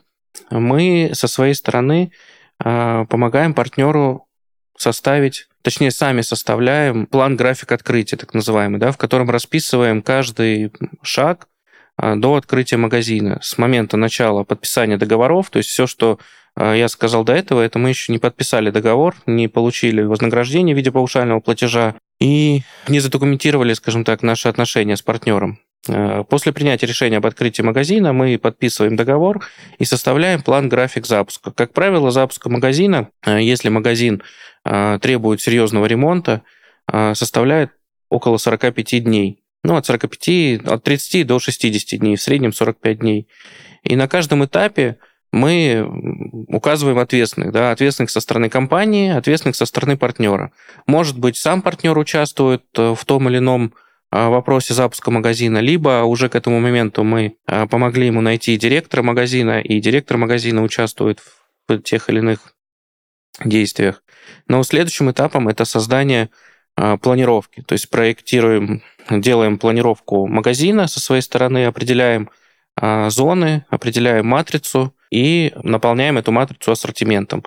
мы 0.51 1.11
со 1.13 1.29
своей 1.29 1.53
стороны 1.55 2.11
помогаем 2.59 3.53
партнеру 3.53 4.27
составить 4.79 5.49
точнее, 5.67 5.91
сами 5.91 6.21
составляем 6.21 7.07
план 7.07 7.35
график 7.35 7.73
открытия, 7.73 8.17
так 8.17 8.35
называемый, 8.35 8.79
да, 8.79 8.93
в 8.93 8.97
котором 8.97 9.29
расписываем 9.31 10.01
каждый 10.01 10.71
шаг 11.03 11.49
а, 11.97 12.15
до 12.15 12.37
открытия 12.37 12.77
магазина. 12.77 13.41
С 13.43 13.59
момента 13.59 13.97
начала 13.97 14.45
подписания 14.45 14.97
договоров, 14.97 15.51
то 15.51 15.57
есть 15.57 15.69
все, 15.69 15.89
что 15.89 16.21
а, 16.55 16.73
я 16.75 16.87
сказал 16.87 17.25
до 17.25 17.33
этого, 17.33 17.63
это 17.63 17.81
мы 17.81 17.89
еще 17.89 18.13
не 18.13 18.21
подписали 18.21 18.71
договор, 18.71 19.17
не 19.27 19.49
получили 19.49 20.03
вознаграждение 20.03 20.73
в 20.73 20.79
виде 20.79 20.93
паушального 20.93 21.41
платежа 21.41 21.97
и 22.21 22.63
не 22.87 23.01
задокументировали, 23.01 23.73
скажем 23.73 24.05
так, 24.05 24.23
наши 24.23 24.47
отношения 24.47 24.97
с 24.97 25.03
партнером. 25.03 25.59
А, 25.89 26.25
после 26.25 26.53
принятия 26.53 26.87
решения 26.87 27.19
об 27.19 27.27
открытии 27.27 27.63
магазина 27.63 28.13
мы 28.13 28.39
подписываем 28.39 28.97
договор 28.97 29.45
и 29.79 29.85
составляем 29.85 30.43
план-график 30.43 31.07
запуска. 31.07 31.53
Как 31.53 31.73
правило, 31.73 32.11
запуска 32.11 32.49
магазина, 32.49 33.11
если 33.27 33.69
магазин 33.69 34.23
а, 34.65 34.99
требует 34.99 35.41
серьезного 35.41 35.87
ремонта, 35.87 36.43
составляет 37.15 37.73
около 38.11 38.37
45 38.37 39.03
дней. 39.03 39.43
Ну, 39.65 39.75
от 39.75 39.87
45, 39.87 40.65
от 40.69 40.85
30 40.85 41.27
до 41.27 41.41
60 41.41 41.99
дней, 41.99 42.15
в 42.15 42.23
среднем 42.23 42.53
45 42.53 43.01
дней. 43.01 43.27
И 43.83 43.97
на 43.97 44.07
каждом 44.07 44.45
этапе 44.45 44.99
мы 45.33 45.87
указываем 46.49 46.99
ответственных, 46.99 47.53
да, 47.53 47.71
ответственных 47.71 48.11
со 48.11 48.21
стороны 48.21 48.49
компании, 48.49 49.11
ответственных 49.11 49.57
со 49.57 49.67
стороны 49.67 49.97
партнера. 49.97 50.53
Может 50.87 51.19
быть, 51.19 51.37
сам 51.37 51.63
партнер 51.63 51.97
участвует 51.99 52.65
э, 52.77 52.95
в 52.95 53.05
том 53.05 53.29
или 53.29 53.39
ином 53.39 53.75
вопросе 54.11 54.75
запуска 54.75 55.11
магазина, 55.11 55.59
либо 55.59 56.05
уже 56.05 56.29
к 56.29 56.35
этому 56.35 56.61
моменту 56.61 57.05
мы 57.05 57.37
помогли 57.47 58.07
ему 58.07 58.21
найти 58.21 58.57
директора 58.57 59.03
магазина, 59.03 59.61
и 59.61 59.81
директор 59.81 60.17
магазина 60.17 60.63
участвует 60.63 61.21
в 61.69 61.79
тех 61.81 62.09
или 62.09 62.19
иных 62.19 62.55
действиях. 63.45 64.03
Но 64.49 64.63
следующим 64.63 65.11
этапом 65.11 65.49
это 65.49 65.65
создание 65.65 66.31
а, 66.77 66.97
планировки. 66.97 67.63
То 67.63 67.73
есть 67.73 67.91
проектируем, 67.91 68.83
делаем 69.11 69.59
планировку 69.59 70.27
магазина 70.27 70.87
со 70.87 71.01
своей 71.01 71.23
стороны, 71.23 71.67
определяем 71.67 72.31
а, 72.79 73.11
зоны, 73.11 73.65
определяем 73.71 74.27
матрицу 74.27 74.95
и 75.11 75.53
наполняем 75.63 76.19
эту 76.19 76.33
матрицу 76.33 76.73
ассортиментом. 76.73 77.45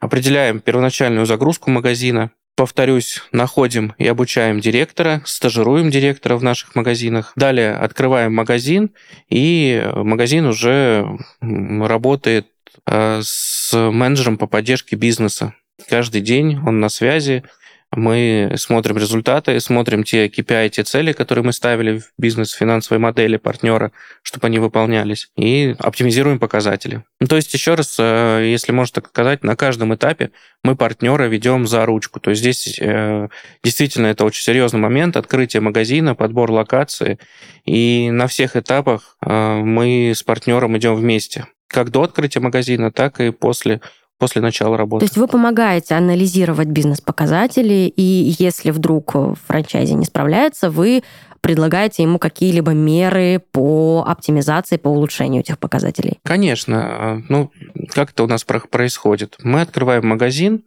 Определяем 0.00 0.60
первоначальную 0.60 1.26
загрузку 1.26 1.70
магазина, 1.70 2.30
повторюсь, 2.56 3.22
находим 3.32 3.94
и 3.98 4.06
обучаем 4.06 4.60
директора, 4.60 5.22
стажируем 5.24 5.90
директора 5.90 6.36
в 6.36 6.44
наших 6.44 6.74
магазинах. 6.74 7.32
Далее 7.36 7.74
открываем 7.74 8.34
магазин, 8.34 8.90
и 9.28 9.82
магазин 9.94 10.46
уже 10.46 11.18
работает 11.40 12.48
а, 12.86 13.20
с 13.22 13.72
менеджером 13.74 14.38
по 14.38 14.46
поддержке 14.46 14.96
бизнеса. 14.96 15.54
Каждый 15.88 16.20
день 16.20 16.58
он 16.66 16.80
на 16.80 16.88
связи, 16.88 17.44
мы 17.94 18.54
смотрим 18.56 18.96
результаты, 18.96 19.58
смотрим 19.60 20.02
те 20.04 20.26
KPI, 20.26 20.70
те 20.70 20.82
цели, 20.82 21.12
которые 21.12 21.44
мы 21.44 21.52
ставили 21.52 21.98
в 21.98 22.12
бизнес-финансовой 22.18 22.98
модели 22.98 23.36
партнера, 23.36 23.92
чтобы 24.22 24.46
они 24.46 24.58
выполнялись, 24.58 25.28
и 25.36 25.74
оптимизируем 25.78 26.38
показатели. 26.38 27.04
Ну, 27.20 27.26
то 27.26 27.36
есть, 27.36 27.52
еще 27.52 27.74
раз, 27.74 27.96
э, 27.98 28.48
если 28.50 28.72
можно 28.72 28.94
так 28.94 29.08
сказать, 29.08 29.44
на 29.44 29.56
каждом 29.56 29.94
этапе 29.94 30.30
мы 30.64 30.76
партнера 30.76 31.24
ведем 31.24 31.66
за 31.66 31.84
ручку. 31.84 32.20
То 32.20 32.30
есть 32.30 32.40
здесь 32.40 32.78
э, 32.80 33.28
действительно 33.62 34.06
это 34.06 34.24
очень 34.24 34.42
серьезный 34.42 34.80
момент, 34.80 35.16
открытие 35.16 35.60
магазина, 35.60 36.14
подбор 36.14 36.50
локации, 36.50 37.18
и 37.64 38.10
на 38.10 38.26
всех 38.26 38.56
этапах 38.56 39.16
э, 39.24 39.60
мы 39.62 40.12
с 40.14 40.22
партнером 40.22 40.78
идем 40.78 40.94
вместе. 40.94 41.46
Как 41.66 41.90
до 41.90 42.02
открытия 42.02 42.40
магазина, 42.40 42.92
так 42.92 43.20
и 43.20 43.30
после 43.30 43.80
после 44.22 44.40
начала 44.40 44.76
работы. 44.76 45.04
То 45.04 45.10
есть 45.10 45.16
вы 45.16 45.26
помогаете 45.26 45.96
анализировать 45.96 46.68
бизнес-показатели, 46.68 47.92
и 47.96 48.36
если 48.38 48.70
вдруг 48.70 49.16
франчайзи 49.48 49.94
не 49.94 50.04
справляется, 50.04 50.70
вы 50.70 51.02
предлагаете 51.40 52.04
ему 52.04 52.20
какие-либо 52.20 52.70
меры 52.70 53.42
по 53.50 54.04
оптимизации, 54.06 54.76
по 54.76 54.86
улучшению 54.86 55.40
этих 55.40 55.58
показателей? 55.58 56.20
Конечно. 56.22 57.20
Ну, 57.28 57.50
как 57.88 58.12
это 58.12 58.22
у 58.22 58.28
нас 58.28 58.44
происходит? 58.44 59.38
Мы 59.42 59.60
открываем 59.60 60.06
магазин, 60.06 60.62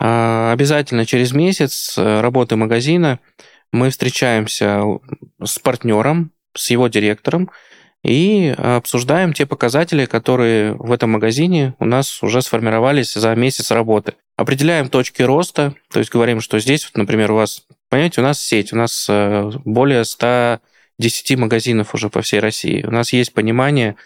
а, 0.00 0.50
обязательно 0.50 1.06
через 1.06 1.32
месяц 1.32 1.96
э, 1.96 2.20
работы 2.20 2.56
магазина 2.56 3.20
мы 3.70 3.90
встречаемся 3.90 4.82
с 5.40 5.60
партнером, 5.60 6.32
с 6.56 6.70
его 6.70 6.88
директором, 6.88 7.48
и 8.04 8.54
обсуждаем 8.56 9.32
те 9.32 9.44
показатели, 9.46 10.06
которые 10.06 10.74
в 10.74 10.92
этом 10.92 11.10
магазине 11.10 11.74
у 11.78 11.84
нас 11.84 12.22
уже 12.22 12.42
сформировались 12.42 13.14
за 13.14 13.34
месяц 13.34 13.70
работы. 13.70 14.14
Определяем 14.36 14.88
точки 14.88 15.22
роста, 15.22 15.74
то 15.90 15.98
есть 15.98 16.12
говорим, 16.12 16.40
что 16.40 16.60
здесь, 16.60 16.88
например, 16.94 17.32
у 17.32 17.36
вас, 17.36 17.64
понимаете, 17.88 18.20
у 18.20 18.24
нас 18.24 18.40
сеть, 18.40 18.72
у 18.72 18.76
нас 18.76 19.06
э, 19.08 19.50
более 19.64 20.04
110 20.04 21.38
магазинов 21.38 21.94
уже 21.94 22.08
по 22.08 22.22
всей 22.22 22.38
России. 22.38 22.84
У 22.84 22.90
нас 22.92 23.12
есть 23.12 23.32
понимание, 23.32 23.96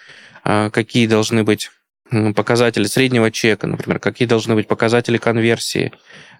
э, 0.45 0.71
какие 0.71 1.07
должны 1.07 1.45
быть 1.45 1.71
показатели 2.35 2.85
среднего 2.85 3.31
чека, 3.31 3.67
например, 3.67 3.99
какие 3.99 4.29
должны 4.29 4.55
быть 4.55 4.69
показатели 4.69 5.19
конверсии. 5.19 5.93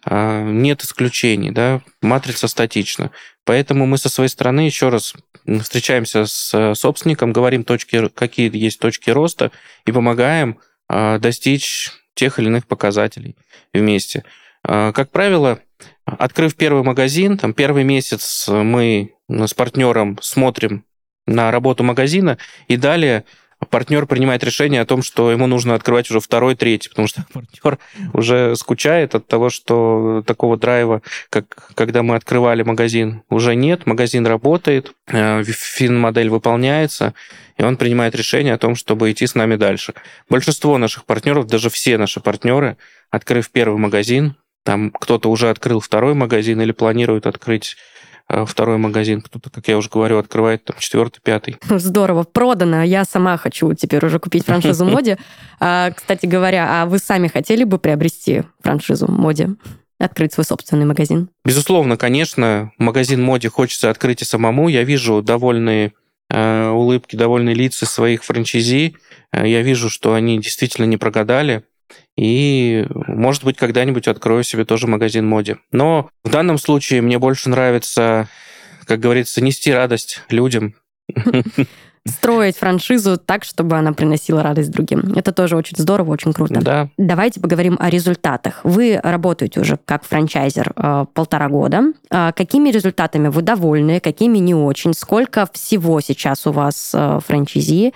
Э, 0.05 0.43
нет 0.45 0.83
исключений, 0.83 1.51
да, 1.51 1.81
матрица 2.01 2.49
статична. 2.49 3.11
Поэтому 3.45 3.87
мы 3.87 3.99
со 3.99 4.09
своей 4.09 4.29
стороны 4.29 4.61
еще 4.61 4.89
раз 4.89 5.15
встречаемся 5.61 6.27
с 6.27 6.75
собственником, 6.75 7.33
говорим, 7.33 7.65
точки, 7.65 8.09
какие 8.09 8.55
есть 8.57 8.79
точки 8.79 9.11
роста, 9.11 9.51
и 9.87 9.93
помогаем 9.93 10.59
достичь 10.89 11.91
тех 12.15 12.39
или 12.39 12.47
иных 12.47 12.67
показателей 12.67 13.37
вместе. 13.73 14.25
А, 14.65 14.93
как 14.93 15.11
правило, 15.11 15.61
открыв 16.05 16.55
первый 16.55 16.83
магазин, 16.83 17.39
там 17.39 17.55
первый 17.55 17.85
месяц 17.85 18.49
мы 18.49 19.15
с 19.29 19.55
партнером 19.55 20.19
смотрим 20.21 20.85
на 21.27 21.51
работу 21.51 21.85
магазина, 21.85 22.39
и 22.69 22.77
далее 22.77 23.25
партнер 23.71 24.07
принимает 24.07 24.45
решение 24.45 24.81
о 24.81 24.87
том, 24.87 25.03
что 25.03 25.31
ему 25.31 25.47
нужно 25.47 25.75
открывать 25.75 26.11
уже 26.11 26.21
второй, 26.21 26.55
третий, 26.55 26.89
потому 26.89 27.09
что 27.09 27.25
партнер 27.33 27.79
уже 28.13 28.57
скучает 28.57 29.15
от 29.15 29.27
того, 29.27 29.51
что 29.51 30.23
такого 30.27 30.57
драйва, 30.57 31.03
как 31.31 31.73
когда 31.75 32.03
мы 32.03 32.17
открывали 32.17 32.63
магазин, 32.63 33.23
уже 33.31 33.55
нет, 33.55 33.87
магазин 33.87 34.27
работает, 34.27 34.93
э, 35.07 35.43
фин-модель 35.45 36.29
выполняется, 36.29 37.15
и 37.57 37.63
он 37.63 37.77
принимает 37.77 38.15
решение 38.15 38.55
о 38.55 38.59
том, 38.59 38.75
чтобы 38.75 39.11
идти 39.11 39.27
с 39.27 39.35
нами 39.35 39.57
дальше. 39.57 39.95
Большинство 40.29 40.79
наших 40.79 41.05
партнеров, 41.05 41.47
даже 41.47 41.71
все 41.71 41.99
наши 41.99 42.21
партнеры, 42.21 42.77
открыв 43.11 43.51
первый 43.51 43.79
магазин, 43.79 44.37
там 44.65 44.91
кто-то 44.91 45.31
уже 45.31 45.51
открыл 45.51 45.81
второй 45.81 46.15
магазин 46.15 46.61
или 46.61 46.73
планирует 46.73 47.27
открыть 47.27 47.77
второй 48.47 48.79
магазин. 48.79 49.21
Кто-то, 49.21 49.51
как 49.51 49.69
я 49.69 49.77
уже 49.77 49.89
говорю, 49.89 50.19
открывает 50.19 50.65
там 50.65 50.77
четвертый, 50.79 51.21
пятый. 51.23 51.57
Здорово, 51.69 52.25
продано. 52.25 52.83
Я 52.83 53.05
сама 53.05 53.37
хочу 53.37 53.75
теперь 53.75 54.05
уже 54.05 54.19
купить 54.19 54.45
франшизу 54.45 54.85
Моди. 54.85 55.17
А, 55.61 55.91
кстати 55.91 56.27
говоря, 56.27 56.83
а 56.83 56.87
вы 56.87 56.99
сами 56.99 57.29
хотели 57.29 57.65
бы 57.65 57.79
приобрести 57.79 58.43
франшизу 58.63 59.11
Моди? 59.11 59.49
открыть 59.99 60.33
свой 60.33 60.45
собственный 60.45 60.85
магазин? 60.85 61.29
Безусловно, 61.45 61.97
конечно, 61.97 62.73
магазин 62.77 63.23
моди 63.23 63.47
хочется 63.47 63.89
открыть 63.89 64.21
и 64.23 64.25
самому. 64.25 64.67
Я 64.67 64.83
вижу 64.83 65.23
довольные 65.23 65.93
Э, 66.35 66.71
улыбки, 66.71 67.15
довольные 67.15 67.55
лица 67.55 67.85
своих 67.85 68.25
франчайзи. 68.25 68.97
Э, 69.33 69.47
я 69.47 69.61
вижу, 69.61 69.91
что 69.91 70.15
они 70.15 70.39
действительно 70.39 70.87
не 70.87 70.97
прогадали. 70.97 71.65
И, 72.17 72.87
может 73.07 73.45
быть, 73.45 73.57
когда-нибудь 73.57 74.09
открою 74.09 74.45
себе 74.45 74.65
тоже 74.65 74.87
магазин 74.87 75.27
моде. 75.27 75.59
Но 75.71 76.09
в 76.25 76.31
данном 76.31 76.59
случае 76.59 77.01
мне 77.01 77.19
больше 77.19 77.49
нравится, 77.49 78.29
как 78.85 79.01
говорится, 79.01 79.43
нести 79.43 79.73
радость 79.73 80.23
людям. 80.29 80.75
строить 82.07 82.57
франшизу 82.57 83.17
так, 83.17 83.45
чтобы 83.45 83.77
она 83.77 83.93
приносила 83.93 84.43
радость 84.43 84.71
другим. 84.71 85.13
Это 85.15 85.33
тоже 85.33 85.57
очень 85.57 85.77
здорово, 85.77 86.13
очень 86.13 86.33
круто. 86.33 86.61
Да. 86.61 86.89
Давайте 86.97 87.41
поговорим 87.41 87.77
о 87.79 87.91
результатах. 87.91 88.61
Вы 88.65 88.99
работаете 89.03 89.61
уже 89.61 89.79
как 89.85 90.05
франчайзер 90.05 90.73
э, 90.75 91.07
полтора 91.15 91.49
года. 91.49 91.93
Э, 92.11 92.33
какими 92.35 92.71
результатами 92.71 93.29
вы 93.29 93.43
довольны, 93.43 94.01
какими 94.01 94.39
не 94.39 94.55
очень? 94.55 94.95
Сколько 94.95 95.49
всего 95.53 96.01
сейчас 96.01 96.47
у 96.47 96.53
вас 96.53 96.93
э, 96.95 97.21
франчайзи 97.25 97.93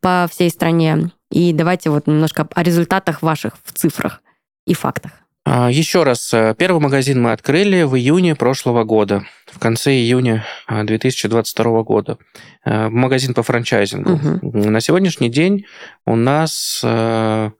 по 0.00 0.26
всей 0.30 0.50
стране? 0.50 1.10
И 1.30 1.52
давайте 1.52 1.90
вот 1.90 2.06
немножко 2.06 2.48
о 2.54 2.62
результатах 2.62 3.22
ваших 3.22 3.54
в 3.64 3.72
цифрах 3.72 4.22
и 4.66 4.74
фактах. 4.74 5.12
А, 5.44 5.70
Еще 5.70 6.02
раз, 6.02 6.34
э, 6.34 6.54
первый 6.56 6.80
магазин 6.80 7.22
мы 7.22 7.32
открыли 7.32 7.82
в 7.82 7.96
июне 7.96 8.34
прошлого 8.34 8.84
года, 8.84 9.24
в 9.46 9.58
конце 9.58 9.92
июня 9.92 10.44
2022 10.68 11.82
года. 11.82 12.18
Э, 12.64 12.88
магазин 12.88 13.32
по 13.32 13.42
франчайзингу. 13.42 14.12
Угу. 14.12 14.70
На 14.70 14.80
сегодняшний 14.80 15.30
день 15.30 15.64
у 16.04 16.14
нас 16.14 16.82
э, 16.84 17.50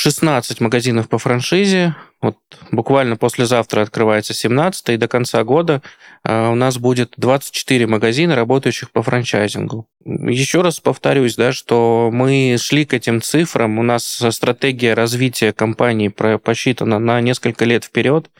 16 0.00 0.62
магазинов 0.62 1.10
по 1.10 1.18
франшизе. 1.18 1.94
Вот 2.22 2.38
буквально 2.70 3.18
послезавтра 3.18 3.82
открывается 3.82 4.32
17 4.32 4.88
и 4.88 4.96
до 4.96 5.08
конца 5.08 5.44
года 5.44 5.82
а, 6.24 6.48
у 6.48 6.54
нас 6.54 6.78
будет 6.78 7.12
24 7.18 7.86
магазина, 7.86 8.34
работающих 8.34 8.92
по 8.92 9.02
франчайзингу. 9.02 9.86
Еще 10.06 10.62
раз 10.62 10.80
повторюсь, 10.80 11.36
да, 11.36 11.52
что 11.52 12.08
мы 12.10 12.56
шли 12.58 12.86
к 12.86 12.94
этим 12.94 13.20
цифрам. 13.20 13.78
У 13.78 13.82
нас 13.82 14.04
стратегия 14.30 14.94
развития 14.94 15.52
компании 15.52 16.08
посчитана 16.08 16.98
на 16.98 17.20
несколько 17.20 17.66
лет 17.66 17.84
вперед, 17.84 18.30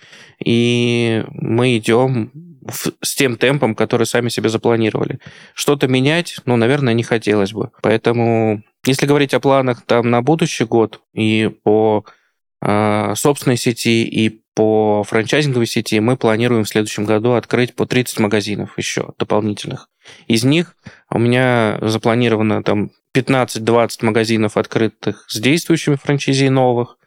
и 0.43 1.25
мы 1.29 1.77
идем 1.77 2.50
с 3.03 3.15
тем 3.15 3.37
темпом, 3.37 3.75
который 3.75 4.07
сами 4.07 4.29
себе 4.29 4.49
запланировали. 4.49 5.21
Что-то 5.55 5.89
менять, 5.89 6.37
ну, 6.45 6.57
наверное, 6.57 6.95
не 6.95 7.03
хотелось 7.03 7.53
бы. 7.53 7.71
Поэтому 7.83 8.63
если 8.85 9.07
говорить 9.07 9.35
о 9.35 9.41
планах 9.41 9.83
там 9.83 10.11
на 10.11 10.23
будущий 10.23 10.65
год 10.65 11.01
и 11.13 11.51
по 11.63 12.05
э, 12.63 13.15
собственной 13.15 13.57
сети, 13.57 14.05
и 14.05 14.43
по 14.55 15.05
франчайзинговой 15.05 15.67
сети, 15.67 16.01
мы 16.01 16.17
планируем 16.17 16.65
в 16.65 16.69
следующем 16.69 17.05
году 17.05 17.33
открыть 17.33 17.75
по 17.75 17.87
30 17.87 18.19
магазинов 18.19 18.77
еще 18.79 19.11
дополнительных. 19.19 19.89
Из 20.27 20.45
них 20.45 20.77
у 21.11 21.19
меня 21.19 21.79
запланировано 21.83 22.63
там 22.63 22.91
15-20 23.15 24.05
магазинов 24.05 24.57
открытых 24.57 25.25
с 25.29 25.39
действующими 25.41 25.97
франчайзи 25.97 26.49
новых 26.49 26.99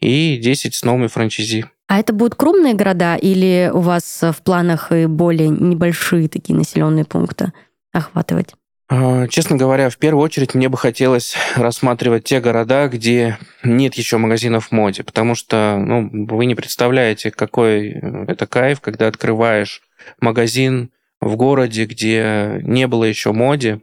и 0.00 0.36
10 0.36 0.74
с 0.74 0.84
новыми 0.84 1.06
франчайзи. 1.06 1.66
А 1.90 1.98
это 1.98 2.12
будут 2.12 2.36
крупные 2.36 2.74
города 2.74 3.16
или 3.16 3.68
у 3.74 3.80
вас 3.80 4.20
в 4.22 4.42
планах 4.44 4.92
и 4.92 5.06
более 5.06 5.48
небольшие 5.48 6.28
такие 6.28 6.56
населенные 6.56 7.04
пункты 7.04 7.52
охватывать? 7.92 8.54
А, 8.88 9.26
честно 9.26 9.56
говоря, 9.56 9.90
в 9.90 9.96
первую 9.96 10.22
очередь 10.22 10.54
мне 10.54 10.68
бы 10.68 10.78
хотелось 10.78 11.34
рассматривать 11.56 12.22
те 12.22 12.40
города, 12.40 12.86
где 12.86 13.38
нет 13.64 13.94
еще 13.94 14.18
магазинов 14.18 14.70
моде, 14.70 15.02
потому 15.02 15.34
что 15.34 15.82
ну, 15.84 16.08
вы 16.28 16.46
не 16.46 16.54
представляете, 16.54 17.32
какой 17.32 17.88
это 18.28 18.46
кайф, 18.46 18.80
когда 18.80 19.08
открываешь 19.08 19.82
магазин 20.20 20.92
в 21.20 21.34
городе, 21.34 21.86
где 21.86 22.60
не 22.62 22.86
было 22.86 23.02
еще 23.02 23.32
моде. 23.32 23.80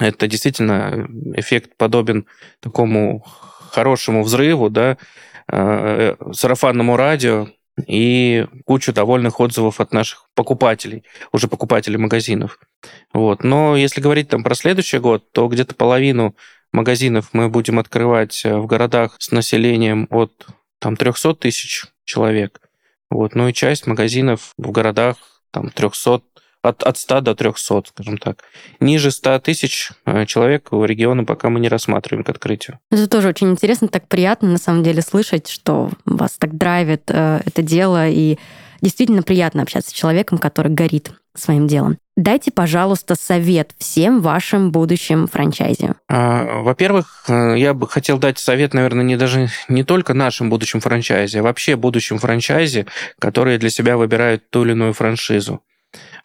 Это 0.00 0.26
действительно 0.26 1.06
эффект 1.36 1.76
подобен 1.76 2.26
такому 2.58 3.24
хорошему 3.70 4.24
взрыву, 4.24 4.68
да, 4.68 4.98
э, 5.50 6.16
сарафанному 6.32 6.96
радио, 6.96 7.48
и 7.86 8.46
кучу 8.64 8.92
довольных 8.92 9.40
отзывов 9.40 9.80
от 9.80 9.92
наших 9.92 10.26
покупателей, 10.34 11.04
уже 11.32 11.48
покупателей 11.48 11.96
магазинов. 11.96 12.58
Вот. 13.12 13.42
Но 13.44 13.76
если 13.76 14.00
говорить 14.00 14.28
там 14.28 14.42
про 14.42 14.54
следующий 14.54 14.98
год, 14.98 15.32
то 15.32 15.48
где-то 15.48 15.74
половину 15.74 16.36
магазинов 16.72 17.30
мы 17.32 17.48
будем 17.48 17.78
открывать 17.78 18.42
э, 18.44 18.56
в 18.56 18.66
городах 18.66 19.16
с 19.18 19.30
населением 19.30 20.06
от 20.10 20.46
там, 20.78 20.96
300 20.96 21.34
тысяч 21.34 21.84
человек. 22.04 22.60
Вот. 23.10 23.34
Ну 23.34 23.48
и 23.48 23.52
часть 23.52 23.86
магазинов 23.86 24.52
в 24.56 24.70
городах 24.70 25.16
там, 25.50 25.70
300 25.70 26.22
от, 26.62 26.82
от 26.82 26.96
100 26.96 27.20
до 27.20 27.34
300, 27.34 27.82
скажем 27.86 28.18
так. 28.18 28.44
Ниже 28.80 29.10
100 29.10 29.38
тысяч 29.40 29.90
э, 30.04 30.26
человек 30.26 30.68
в 30.70 30.84
регионе 30.84 31.24
пока 31.24 31.48
мы 31.48 31.60
не 31.60 31.68
рассматриваем 31.68 32.24
к 32.24 32.28
открытию. 32.28 32.78
Это 32.90 33.08
тоже 33.08 33.28
очень 33.28 33.50
интересно, 33.50 33.88
так 33.88 34.08
приятно 34.08 34.48
на 34.48 34.58
самом 34.58 34.82
деле 34.82 35.02
слышать, 35.02 35.48
что 35.48 35.90
вас 36.04 36.32
так 36.38 36.56
драйвит 36.56 37.04
э, 37.08 37.40
это 37.44 37.62
дело, 37.62 38.08
и 38.08 38.38
действительно 38.82 39.22
приятно 39.22 39.62
общаться 39.62 39.90
с 39.90 39.94
человеком, 39.94 40.38
который 40.38 40.72
горит 40.72 41.12
своим 41.34 41.66
делом. 41.66 41.96
Дайте, 42.16 42.50
пожалуйста, 42.50 43.14
совет 43.14 43.70
всем 43.78 44.20
вашим 44.20 44.72
будущим 44.72 45.26
франчайзе. 45.26 45.94
А, 46.08 46.60
во-первых, 46.60 47.24
э, 47.28 47.54
я 47.56 47.72
бы 47.72 47.88
хотел 47.88 48.18
дать 48.18 48.38
совет, 48.38 48.74
наверное, 48.74 49.04
не 49.04 49.16
даже 49.16 49.48
не 49.68 49.84
только 49.84 50.12
нашим 50.12 50.50
будущим 50.50 50.80
франчайзе, 50.80 51.40
а 51.40 51.42
вообще 51.42 51.76
будущим 51.76 52.18
франчайзе, 52.18 52.86
которые 53.18 53.56
для 53.56 53.70
себя 53.70 53.96
выбирают 53.96 54.50
ту 54.50 54.64
или 54.64 54.72
иную 54.72 54.92
франшизу 54.92 55.62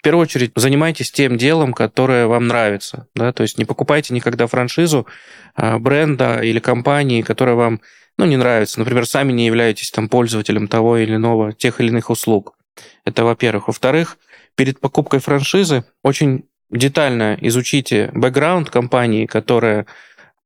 первую 0.05 0.21
очередь 0.21 0.51
занимайтесь 0.55 1.11
тем 1.11 1.35
делом, 1.35 1.73
которое 1.73 2.27
вам 2.27 2.45
нравится. 2.47 3.07
Да? 3.15 3.33
То 3.33 3.41
есть 3.41 3.57
не 3.57 3.65
покупайте 3.65 4.13
никогда 4.13 4.45
франшизу 4.45 5.07
а, 5.55 5.79
бренда 5.79 6.41
или 6.41 6.59
компании, 6.59 7.23
которая 7.23 7.55
вам 7.55 7.81
ну, 8.17 8.25
не 8.25 8.37
нравится. 8.37 8.79
Например, 8.79 9.07
сами 9.07 9.31
не 9.33 9.47
являетесь 9.47 9.89
там, 9.89 10.07
пользователем 10.07 10.67
того 10.67 10.97
или 10.97 11.15
иного, 11.15 11.53
тех 11.53 11.81
или 11.81 11.87
иных 11.87 12.11
услуг. 12.11 12.55
Это 13.03 13.23
во-первых. 13.23 13.67
Во-вторых, 13.67 14.19
перед 14.55 14.79
покупкой 14.79 15.19
франшизы 15.19 15.85
очень 16.03 16.45
детально 16.69 17.35
изучите 17.41 18.11
бэкграунд 18.13 18.69
компании, 18.69 19.25
которая 19.25 19.87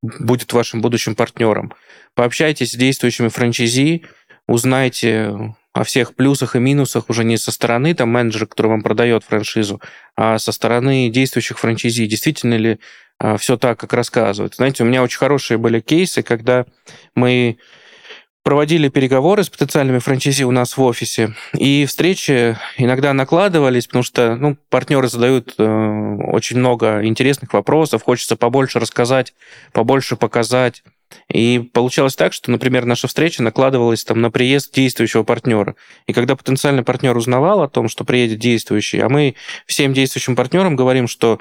будет 0.02 0.54
вашим 0.54 0.80
будущим 0.80 1.16
партнером. 1.16 1.74
Пообщайтесь 2.16 2.72
с 2.72 2.76
действующими 2.76 3.28
франчайзи, 3.28 4.06
узнайте 4.48 5.54
о 5.74 5.84
всех 5.84 6.16
плюсах 6.16 6.56
и 6.56 6.60
минусах 6.60 7.10
уже 7.10 7.24
не 7.24 7.38
со 7.38 7.52
стороны 7.52 7.94
там, 7.94 8.10
менеджера, 8.10 8.46
который 8.46 8.68
вам 8.68 8.82
продает 8.82 9.24
франшизу, 9.24 9.82
а 10.16 10.40
со 10.40 10.52
стороны 10.52 11.10
действующих 11.10 11.60
франчайзи. 11.60 12.08
Действительно 12.08 12.56
ли 12.56 12.80
а, 13.20 13.38
все 13.38 13.58
так, 13.58 13.80
как 13.80 13.94
рассказывают? 13.94 14.56
Знаете, 14.56 14.84
у 14.84 14.88
меня 14.88 15.04
очень 15.04 15.20
хорошие 15.20 15.58
были 15.58 15.80
кейсы, 15.80 16.24
когда 16.24 16.66
мы 17.16 17.60
проводили 18.44 18.90
переговоры 18.90 19.44
с 19.44 19.50
потенциальными 19.50 20.00
франчайзи 20.00 20.44
у 20.44 20.52
нас 20.52 20.76
в 20.76 20.82
офисе, 20.82 21.36
и 21.54 21.86
встречи 21.86 22.58
иногда 22.78 23.14
накладывались, 23.14 23.86
потому 23.86 24.04
что 24.04 24.36
ну, 24.36 24.58
партнеры 24.70 25.08
задают 25.08 25.54
э, 25.58 25.64
очень 26.32 26.58
много 26.58 27.06
интересных 27.06 27.54
вопросов, 27.54 28.04
хочется 28.04 28.38
побольше 28.38 28.80
рассказать, 28.80 29.34
побольше 29.72 30.16
показать. 30.16 30.84
И 31.32 31.60
получалось 31.74 32.16
так, 32.16 32.34
что, 32.34 32.52
например, 32.52 32.86
наша 32.86 33.08
встреча 33.08 33.44
накладывалась 33.44 34.04
там 34.04 34.22
на 34.22 34.32
приезд 34.32 34.74
действующего 34.74 35.24
партнера. 35.24 35.76
И 36.08 36.14
когда 36.14 36.36
потенциальный 36.36 36.84
партнер 36.84 37.16
узнавал 37.16 37.62
о 37.62 37.70
том, 37.70 37.88
что 37.88 38.04
приедет 38.04 38.40
действующий, 38.40 39.00
а 39.00 39.10
мы 39.10 39.36
всем 39.66 39.94
действующим 39.94 40.36
партнерам 40.36 40.76
говорим, 40.76 41.08
что 41.08 41.40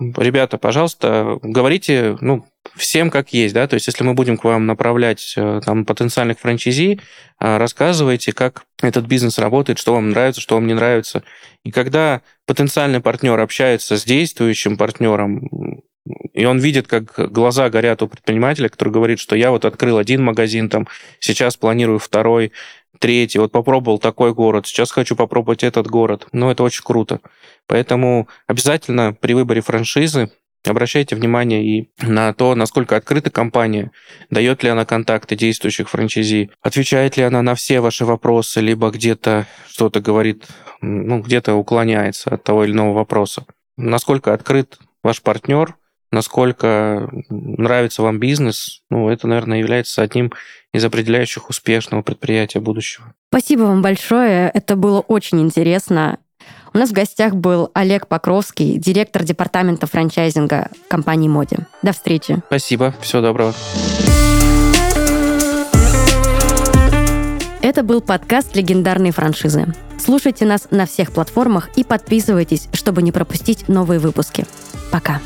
ребята, 0.00 0.58
пожалуйста, 0.58 1.38
говорите, 1.42 2.16
ну, 2.20 2.46
всем 2.76 3.10
как 3.10 3.32
есть, 3.32 3.54
да, 3.54 3.66
то 3.66 3.74
есть 3.74 3.86
если 3.86 4.04
мы 4.04 4.14
будем 4.14 4.36
к 4.36 4.44
вам 4.44 4.66
направлять 4.66 5.34
э, 5.36 5.60
там 5.64 5.84
потенциальных 5.84 6.38
франчайзи, 6.38 7.00
э, 7.40 7.56
рассказывайте, 7.56 8.32
как 8.32 8.64
этот 8.80 9.06
бизнес 9.06 9.38
работает, 9.38 9.78
что 9.78 9.94
вам 9.94 10.10
нравится, 10.10 10.40
что 10.40 10.54
вам 10.54 10.66
не 10.66 10.74
нравится. 10.74 11.24
И 11.64 11.70
когда 11.70 12.22
потенциальный 12.46 13.00
партнер 13.00 13.38
общается 13.40 13.96
с 13.96 14.04
действующим 14.04 14.76
партнером, 14.76 15.82
и 16.32 16.44
он 16.44 16.58
видит, 16.58 16.86
как 16.86 17.32
глаза 17.32 17.68
горят 17.70 18.02
у 18.02 18.08
предпринимателя, 18.08 18.68
который 18.68 18.92
говорит, 18.92 19.18
что 19.18 19.36
я 19.36 19.50
вот 19.50 19.64
открыл 19.64 19.98
один 19.98 20.22
магазин, 20.22 20.68
там, 20.68 20.88
сейчас 21.20 21.56
планирую 21.56 21.98
второй, 21.98 22.52
третий, 22.98 23.38
вот 23.38 23.52
попробовал 23.52 23.98
такой 23.98 24.34
город, 24.34 24.66
сейчас 24.66 24.90
хочу 24.90 25.16
попробовать 25.16 25.64
этот 25.64 25.86
город. 25.86 26.26
Ну, 26.32 26.50
это 26.50 26.62
очень 26.62 26.82
круто. 26.84 27.20
Поэтому 27.66 28.28
обязательно 28.46 29.12
при 29.12 29.34
выборе 29.34 29.60
франшизы 29.60 30.30
Обращайте 30.66 31.14
внимание 31.14 31.64
и 31.64 31.88
на 32.00 32.32
то, 32.34 32.54
насколько 32.54 32.96
открыта 32.96 33.30
компания, 33.30 33.92
дает 34.28 34.62
ли 34.62 34.68
она 34.68 34.84
контакты 34.84 35.36
действующих 35.36 35.88
франчайзи, 35.88 36.50
отвечает 36.60 37.16
ли 37.16 37.22
она 37.22 37.42
на 37.42 37.54
все 37.54 37.80
ваши 37.80 38.04
вопросы, 38.04 38.60
либо 38.60 38.90
где-то 38.90 39.46
что-то 39.68 40.00
говорит, 40.00 40.46
ну, 40.80 41.20
где-то 41.20 41.54
уклоняется 41.54 42.30
от 42.30 42.42
того 42.42 42.64
или 42.64 42.72
иного 42.72 42.92
вопроса. 42.92 43.46
Насколько 43.76 44.34
открыт 44.34 44.78
ваш 45.02 45.22
партнер, 45.22 45.76
насколько 46.10 47.10
нравится 47.28 48.02
вам 48.02 48.18
бизнес, 48.18 48.82
ну, 48.90 49.08
это, 49.08 49.26
наверное, 49.26 49.58
является 49.58 50.02
одним 50.02 50.32
из 50.72 50.84
определяющих 50.84 51.48
успешного 51.48 52.02
предприятия 52.02 52.60
будущего. 52.60 53.12
Спасибо 53.30 53.62
вам 53.62 53.82
большое. 53.82 54.50
Это 54.52 54.76
было 54.76 55.00
очень 55.00 55.40
интересно. 55.40 56.18
У 56.74 56.78
нас 56.78 56.90
в 56.90 56.92
гостях 56.92 57.34
был 57.34 57.70
Олег 57.74 58.06
Покровский, 58.06 58.78
директор 58.78 59.24
департамента 59.24 59.86
франчайзинга 59.86 60.70
компании 60.88 61.28
Моди. 61.28 61.56
До 61.82 61.92
встречи. 61.92 62.42
Спасибо. 62.46 62.94
Всего 63.00 63.22
доброго. 63.22 63.54
Это 67.60 67.82
был 67.82 68.00
подкаст 68.00 68.54
«Легендарные 68.54 69.12
франшизы». 69.12 69.66
Слушайте 69.98 70.46
нас 70.46 70.68
на 70.70 70.86
всех 70.86 71.12
платформах 71.12 71.70
и 71.76 71.84
подписывайтесь, 71.84 72.68
чтобы 72.72 73.02
не 73.02 73.12
пропустить 73.12 73.68
новые 73.68 73.98
выпуски. 73.98 74.46
Пока. 74.92 75.20